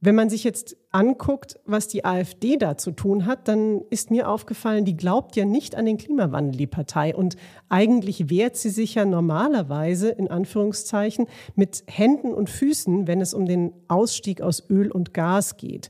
Wenn 0.00 0.14
man 0.14 0.28
sich 0.28 0.44
jetzt 0.44 0.76
anguckt, 0.90 1.58
was 1.64 1.88
die 1.88 2.04
AfD 2.04 2.58
da 2.58 2.76
zu 2.76 2.92
tun 2.92 3.24
hat, 3.24 3.48
dann 3.48 3.80
ist 3.88 4.10
mir 4.10 4.28
aufgefallen, 4.28 4.84
die 4.84 4.96
glaubt 4.96 5.36
ja 5.36 5.46
nicht 5.46 5.74
an 5.74 5.86
den 5.86 5.96
Klimawandel, 5.96 6.56
die 6.56 6.66
Partei. 6.66 7.14
Und 7.14 7.36
eigentlich 7.70 8.28
wehrt 8.28 8.56
sie 8.56 8.68
sich 8.68 8.94
ja 8.94 9.06
normalerweise, 9.06 10.10
in 10.10 10.28
Anführungszeichen, 10.28 11.26
mit 11.54 11.82
Händen 11.86 12.34
und 12.34 12.50
Füßen, 12.50 13.06
wenn 13.06 13.22
es 13.22 13.32
um 13.32 13.46
den 13.46 13.72
Ausstieg 13.88 14.42
aus 14.42 14.68
Öl 14.68 14.90
und 14.92 15.14
Gas 15.14 15.56
geht. 15.56 15.88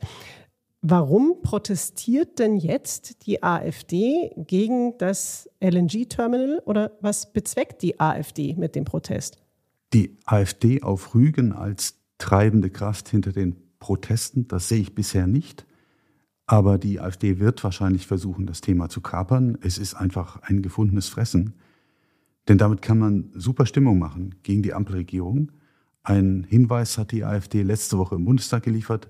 Warum 0.83 1.43
protestiert 1.43 2.39
denn 2.39 2.57
jetzt 2.57 3.27
die 3.27 3.43
AfD 3.43 4.31
gegen 4.37 4.97
das 4.99 5.49
LNG-Terminal 5.61 6.63
oder 6.65 6.93
was 7.01 7.33
bezweckt 7.33 7.83
die 7.83 7.99
AfD 7.99 8.55
mit 8.57 8.75
dem 8.75 8.85
Protest? 8.85 9.39
Die 9.93 10.17
AfD 10.25 10.83
auf 10.83 11.15
Rügen 11.15 11.53
als 11.53 11.99
treibende 12.19 12.71
Kraft 12.71 13.09
hinter 13.09 13.33
den 13.33 13.57
Protesten, 13.79 14.49
das 14.49 14.69
sehe 14.69 14.81
ich 14.81 14.95
bisher 14.95 15.27
nicht. 15.27 15.67
Aber 16.47 16.79
die 16.79 17.01
AfD 17.01 17.41
wird 17.41 17.63
wahrscheinlich 17.65 18.07
versuchen, 18.07 18.47
das 18.47 18.61
Thema 18.61 18.89
zu 18.89 19.01
kapern. 19.01 19.59
Es 19.63 19.79
ist 19.79 19.95
einfach 19.95 20.43
ein 20.43 20.63
gefundenes 20.63 21.09
Fressen. 21.09 21.55
Denn 22.49 22.59
damit 22.59 22.83
kann 22.83 22.99
man 22.99 23.31
super 23.35 23.67
Stimmung 23.67 23.99
machen 23.99 24.37
gegen 24.45 24.63
die 24.63 24.73
Ampelregierung. 24.73 25.51
Ein 26.05 26.47
Hinweis 26.49 26.99
hat 26.99 27.11
die 27.11 27.25
AfD 27.25 27.63
letzte 27.63 27.99
Woche 27.99 28.15
im 28.15 28.25
Bundestag 28.25 28.63
geliefert. 28.63 29.09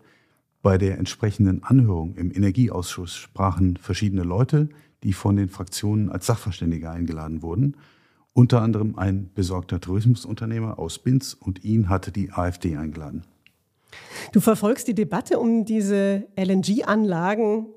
Bei 0.66 0.78
der 0.78 0.98
entsprechenden 0.98 1.62
Anhörung 1.62 2.16
im 2.16 2.34
Energieausschuss 2.34 3.14
sprachen 3.14 3.76
verschiedene 3.76 4.24
Leute, 4.24 4.68
die 5.04 5.12
von 5.12 5.36
den 5.36 5.48
Fraktionen 5.48 6.10
als 6.10 6.26
Sachverständige 6.26 6.90
eingeladen 6.90 7.40
wurden. 7.40 7.76
Unter 8.32 8.62
anderem 8.62 8.98
ein 8.98 9.30
besorgter 9.32 9.80
Tourismusunternehmer 9.80 10.80
aus 10.80 10.98
Binz 10.98 11.34
und 11.34 11.62
ihn 11.62 11.88
hatte 11.88 12.10
die 12.10 12.32
AfD 12.32 12.76
eingeladen. 12.76 13.22
Du 14.32 14.40
verfolgst 14.40 14.88
die 14.88 14.96
Debatte 14.96 15.38
um 15.38 15.64
diese 15.64 16.26
LNG-Anlagen 16.36 17.68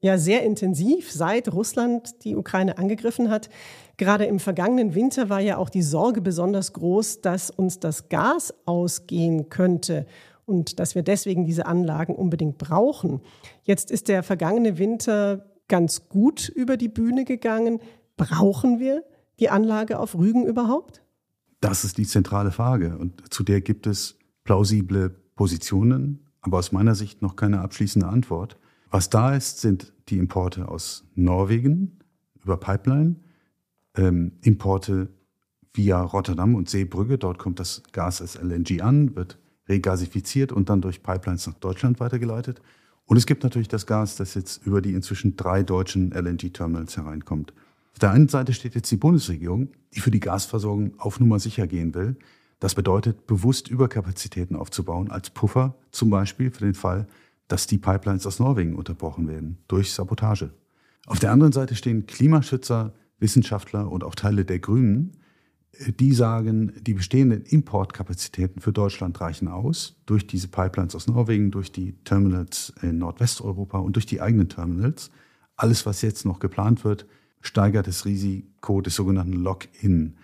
ja 0.00 0.16
sehr 0.16 0.42
intensiv, 0.42 1.12
seit 1.12 1.52
Russland 1.52 2.24
die 2.24 2.34
Ukraine 2.34 2.78
angegriffen 2.78 3.28
hat. 3.28 3.50
Gerade 3.98 4.24
im 4.24 4.40
vergangenen 4.40 4.94
Winter 4.94 5.28
war 5.28 5.40
ja 5.40 5.58
auch 5.58 5.68
die 5.68 5.82
Sorge 5.82 6.22
besonders 6.22 6.72
groß, 6.72 7.20
dass 7.20 7.50
uns 7.50 7.78
das 7.78 8.08
Gas 8.08 8.54
ausgehen 8.64 9.50
könnte 9.50 10.06
und 10.44 10.78
dass 10.78 10.94
wir 10.94 11.02
deswegen 11.02 11.44
diese 11.44 11.66
Anlagen 11.66 12.14
unbedingt 12.14 12.58
brauchen. 12.58 13.20
Jetzt 13.62 13.90
ist 13.90 14.08
der 14.08 14.22
vergangene 14.22 14.78
Winter 14.78 15.46
ganz 15.68 16.08
gut 16.08 16.48
über 16.48 16.76
die 16.76 16.88
Bühne 16.88 17.24
gegangen. 17.24 17.80
Brauchen 18.16 18.78
wir 18.78 19.04
die 19.40 19.48
Anlage 19.48 19.98
auf 19.98 20.14
Rügen 20.14 20.46
überhaupt? 20.46 21.02
Das 21.60 21.84
ist 21.84 21.98
die 21.98 22.06
zentrale 22.06 22.50
Frage 22.50 22.98
und 22.98 23.32
zu 23.32 23.44
der 23.44 23.60
gibt 23.60 23.86
es 23.86 24.18
plausible 24.44 25.10
Positionen, 25.36 26.26
aber 26.40 26.58
aus 26.58 26.72
meiner 26.72 26.94
Sicht 26.94 27.22
noch 27.22 27.36
keine 27.36 27.60
abschließende 27.60 28.08
Antwort. 28.08 28.58
Was 28.90 29.08
da 29.10 29.34
ist, 29.34 29.60
sind 29.60 29.92
die 30.08 30.18
Importe 30.18 30.68
aus 30.68 31.04
Norwegen 31.14 31.98
über 32.42 32.56
Pipeline, 32.56 33.16
ähm, 33.96 34.32
Importe 34.42 35.08
via 35.72 36.02
Rotterdam 36.02 36.54
und 36.54 36.68
Seebrügge. 36.68 37.18
Dort 37.18 37.38
kommt 37.38 37.60
das 37.60 37.82
Gas 37.92 38.20
als 38.20 38.36
LNG 38.36 38.82
an, 38.82 39.16
wird 39.16 39.38
regasifiziert 39.72 40.52
und 40.52 40.68
dann 40.68 40.80
durch 40.80 41.02
Pipelines 41.02 41.46
nach 41.46 41.54
Deutschland 41.54 41.98
weitergeleitet. 41.98 42.60
Und 43.06 43.16
es 43.16 43.26
gibt 43.26 43.42
natürlich 43.42 43.68
das 43.68 43.86
Gas, 43.86 44.16
das 44.16 44.34
jetzt 44.34 44.64
über 44.66 44.80
die 44.80 44.94
inzwischen 44.94 45.36
drei 45.36 45.62
deutschen 45.62 46.12
LNG-Terminals 46.12 46.96
hereinkommt. 46.96 47.52
Auf 47.92 47.98
der 47.98 48.10
einen 48.10 48.28
Seite 48.28 48.52
steht 48.52 48.74
jetzt 48.74 48.90
die 48.90 48.96
Bundesregierung, 48.96 49.68
die 49.94 50.00
für 50.00 50.10
die 50.10 50.20
Gasversorgung 50.20 50.98
auf 50.98 51.20
Nummer 51.20 51.38
sicher 51.38 51.66
gehen 51.66 51.94
will. 51.94 52.16
Das 52.60 52.74
bedeutet, 52.74 53.26
bewusst 53.26 53.68
Überkapazitäten 53.68 54.56
aufzubauen 54.56 55.10
als 55.10 55.30
Puffer, 55.30 55.74
zum 55.90 56.10
Beispiel 56.10 56.50
für 56.50 56.64
den 56.64 56.74
Fall, 56.74 57.06
dass 57.48 57.66
die 57.66 57.78
Pipelines 57.78 58.26
aus 58.26 58.38
Norwegen 58.38 58.76
unterbrochen 58.76 59.28
werden 59.28 59.58
durch 59.68 59.92
Sabotage. 59.92 60.50
Auf 61.06 61.18
der 61.18 61.32
anderen 61.32 61.52
Seite 61.52 61.74
stehen 61.74 62.06
Klimaschützer, 62.06 62.94
Wissenschaftler 63.18 63.90
und 63.90 64.04
auch 64.04 64.14
Teile 64.14 64.44
der 64.44 64.60
Grünen, 64.60 65.12
die 65.78 66.12
sagen, 66.12 66.72
die 66.80 66.94
bestehenden 66.94 67.42
Importkapazitäten 67.42 68.60
für 68.60 68.72
Deutschland 68.72 69.20
reichen 69.20 69.48
aus 69.48 69.96
durch 70.06 70.26
diese 70.26 70.48
Pipelines 70.48 70.94
aus 70.94 71.06
Norwegen, 71.06 71.50
durch 71.50 71.72
die 71.72 71.94
Terminals 72.04 72.72
in 72.82 72.98
Nordwesteuropa 72.98 73.78
und 73.78 73.96
durch 73.96 74.06
die 74.06 74.20
eigenen 74.20 74.48
Terminals. 74.48 75.10
Alles, 75.56 75.86
was 75.86 76.02
jetzt 76.02 76.26
noch 76.26 76.40
geplant 76.40 76.84
wird, 76.84 77.06
steigert 77.40 77.86
das 77.86 78.04
Risiko 78.04 78.80
des 78.80 78.94
sogenannten 78.94 79.32
Lock-in. 79.32 80.16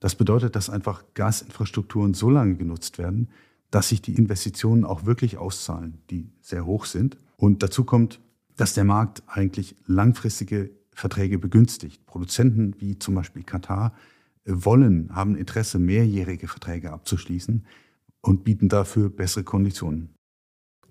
Das 0.00 0.14
bedeutet, 0.14 0.56
dass 0.56 0.70
einfach 0.70 1.04
Gasinfrastrukturen 1.14 2.14
so 2.14 2.28
lange 2.28 2.56
genutzt 2.56 2.98
werden, 2.98 3.28
dass 3.70 3.88
sich 3.88 4.02
die 4.02 4.14
Investitionen 4.14 4.84
auch 4.84 5.06
wirklich 5.06 5.38
auszahlen, 5.38 5.98
die 6.10 6.30
sehr 6.40 6.66
hoch 6.66 6.84
sind. 6.84 7.16
Und 7.36 7.62
dazu 7.62 7.84
kommt, 7.84 8.20
dass 8.56 8.74
der 8.74 8.84
Markt 8.84 9.22
eigentlich 9.26 9.76
langfristige 9.86 10.70
Verträge 10.92 11.38
begünstigt. 11.38 12.06
Produzenten 12.06 12.74
wie 12.78 12.98
zum 12.98 13.14
Beispiel 13.14 13.42
Katar 13.42 13.92
wollen, 14.46 15.14
haben 15.14 15.36
Interesse, 15.36 15.78
mehrjährige 15.78 16.48
Verträge 16.48 16.92
abzuschließen 16.92 17.64
und 18.22 18.44
bieten 18.44 18.68
dafür 18.68 19.10
bessere 19.10 19.44
Konditionen. 19.44 20.16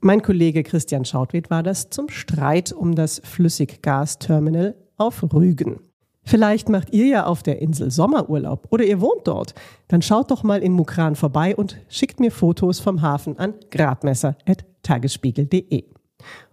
Mein 0.02 0.22
Kollege 0.22 0.64
Christian 0.64 1.06
Schautwed 1.06 1.50
war 1.50 1.64
das 1.64 1.90
zum 1.90 2.10
Streit 2.10 2.72
um 2.72 2.94
das 2.96 3.22
Flüssiggasterminal 3.24 4.76
auf 4.98 5.24
Rügen. 5.34 5.80
Vielleicht 6.24 6.70
macht 6.70 6.94
ihr 6.94 7.06
ja 7.06 7.26
auf 7.26 7.44
der 7.44 7.62
Insel 7.62 7.92
Sommerurlaub 7.92 8.68
oder 8.72 8.84
ihr 8.84 9.00
wohnt 9.00 9.28
dort. 9.28 9.54
Dann 9.88 10.02
schaut 10.02 10.32
doch 10.32 10.42
mal 10.44 10.64
in 10.64 10.74
Mukran 10.74 11.16
vorbei 11.16 11.56
und 11.56 11.78
schickt 11.88 12.20
mir 12.20 12.32
Fotos 12.32 12.80
vom 12.80 13.04
Hafen 13.04 13.38
an 13.38 13.54
gradmesser.tagesspiegel.de. 13.70 15.95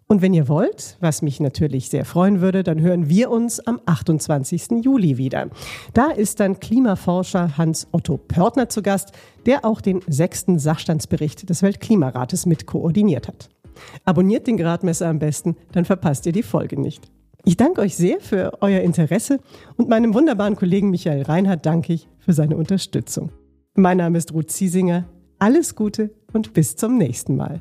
Und 0.07 0.20
wenn 0.20 0.34
ihr 0.34 0.48
wollt, 0.48 0.96
was 1.00 1.22
mich 1.22 1.40
natürlich 1.40 1.88
sehr 1.88 2.05
freuen 2.05 2.40
würde, 2.40 2.62
dann 2.62 2.80
hören 2.80 3.09
wir 3.09 3.30
uns 3.30 3.61
am 3.61 3.80
28. 3.86 4.82
Juli 4.82 5.16
wieder. 5.16 5.48
Da 5.94 6.11
ist 6.11 6.40
dann 6.40 6.61
Klimaforscher 6.61 7.57
Hans-Otto 7.57 8.18
Pörtner 8.18 8.68
zu 8.68 8.82
Gast, 8.82 9.12
der 9.46 9.64
auch 9.64 9.80
den 9.80 10.00
sechsten 10.07 10.59
Sachstandsbericht 10.59 11.48
des 11.48 11.62
Weltklimarates 11.62 12.46
mit 12.46 12.66
koordiniert 12.66 13.28
hat. 13.28 13.48
Abonniert 14.05 14.46
den 14.46 14.57
Gradmesser 14.57 15.09
am 15.09 15.18
besten, 15.18 15.57
dann 15.72 15.84
verpasst 15.84 16.26
ihr 16.26 16.32
die 16.32 16.42
Folge 16.42 16.80
nicht. 16.80 17.11
Ich 17.44 17.57
danke 17.57 17.80
euch 17.80 17.96
sehr 17.96 18.20
für 18.20 18.59
euer 18.61 18.82
Interesse 18.82 19.40
und 19.76 19.88
meinem 19.88 20.14
wunderbaren 20.14 20.55
Kollegen 20.55 20.90
Michael 20.90 21.22
Reinhardt 21.22 21.66
danke 21.66 21.92
ich 21.92 22.09
für 22.18 22.32
seine 22.32 22.57
Unterstützung. 22.57 23.32
Mein 23.74 23.96
Name 23.96 24.18
ist 24.18 24.32
Ruth 24.32 24.50
Ziesinger. 24.50 25.09
Alles 25.38 25.74
Gute 25.74 26.14
und 26.32 26.53
bis 26.53 26.76
zum 26.76 26.98
nächsten 26.98 27.36
Mal. 27.36 27.61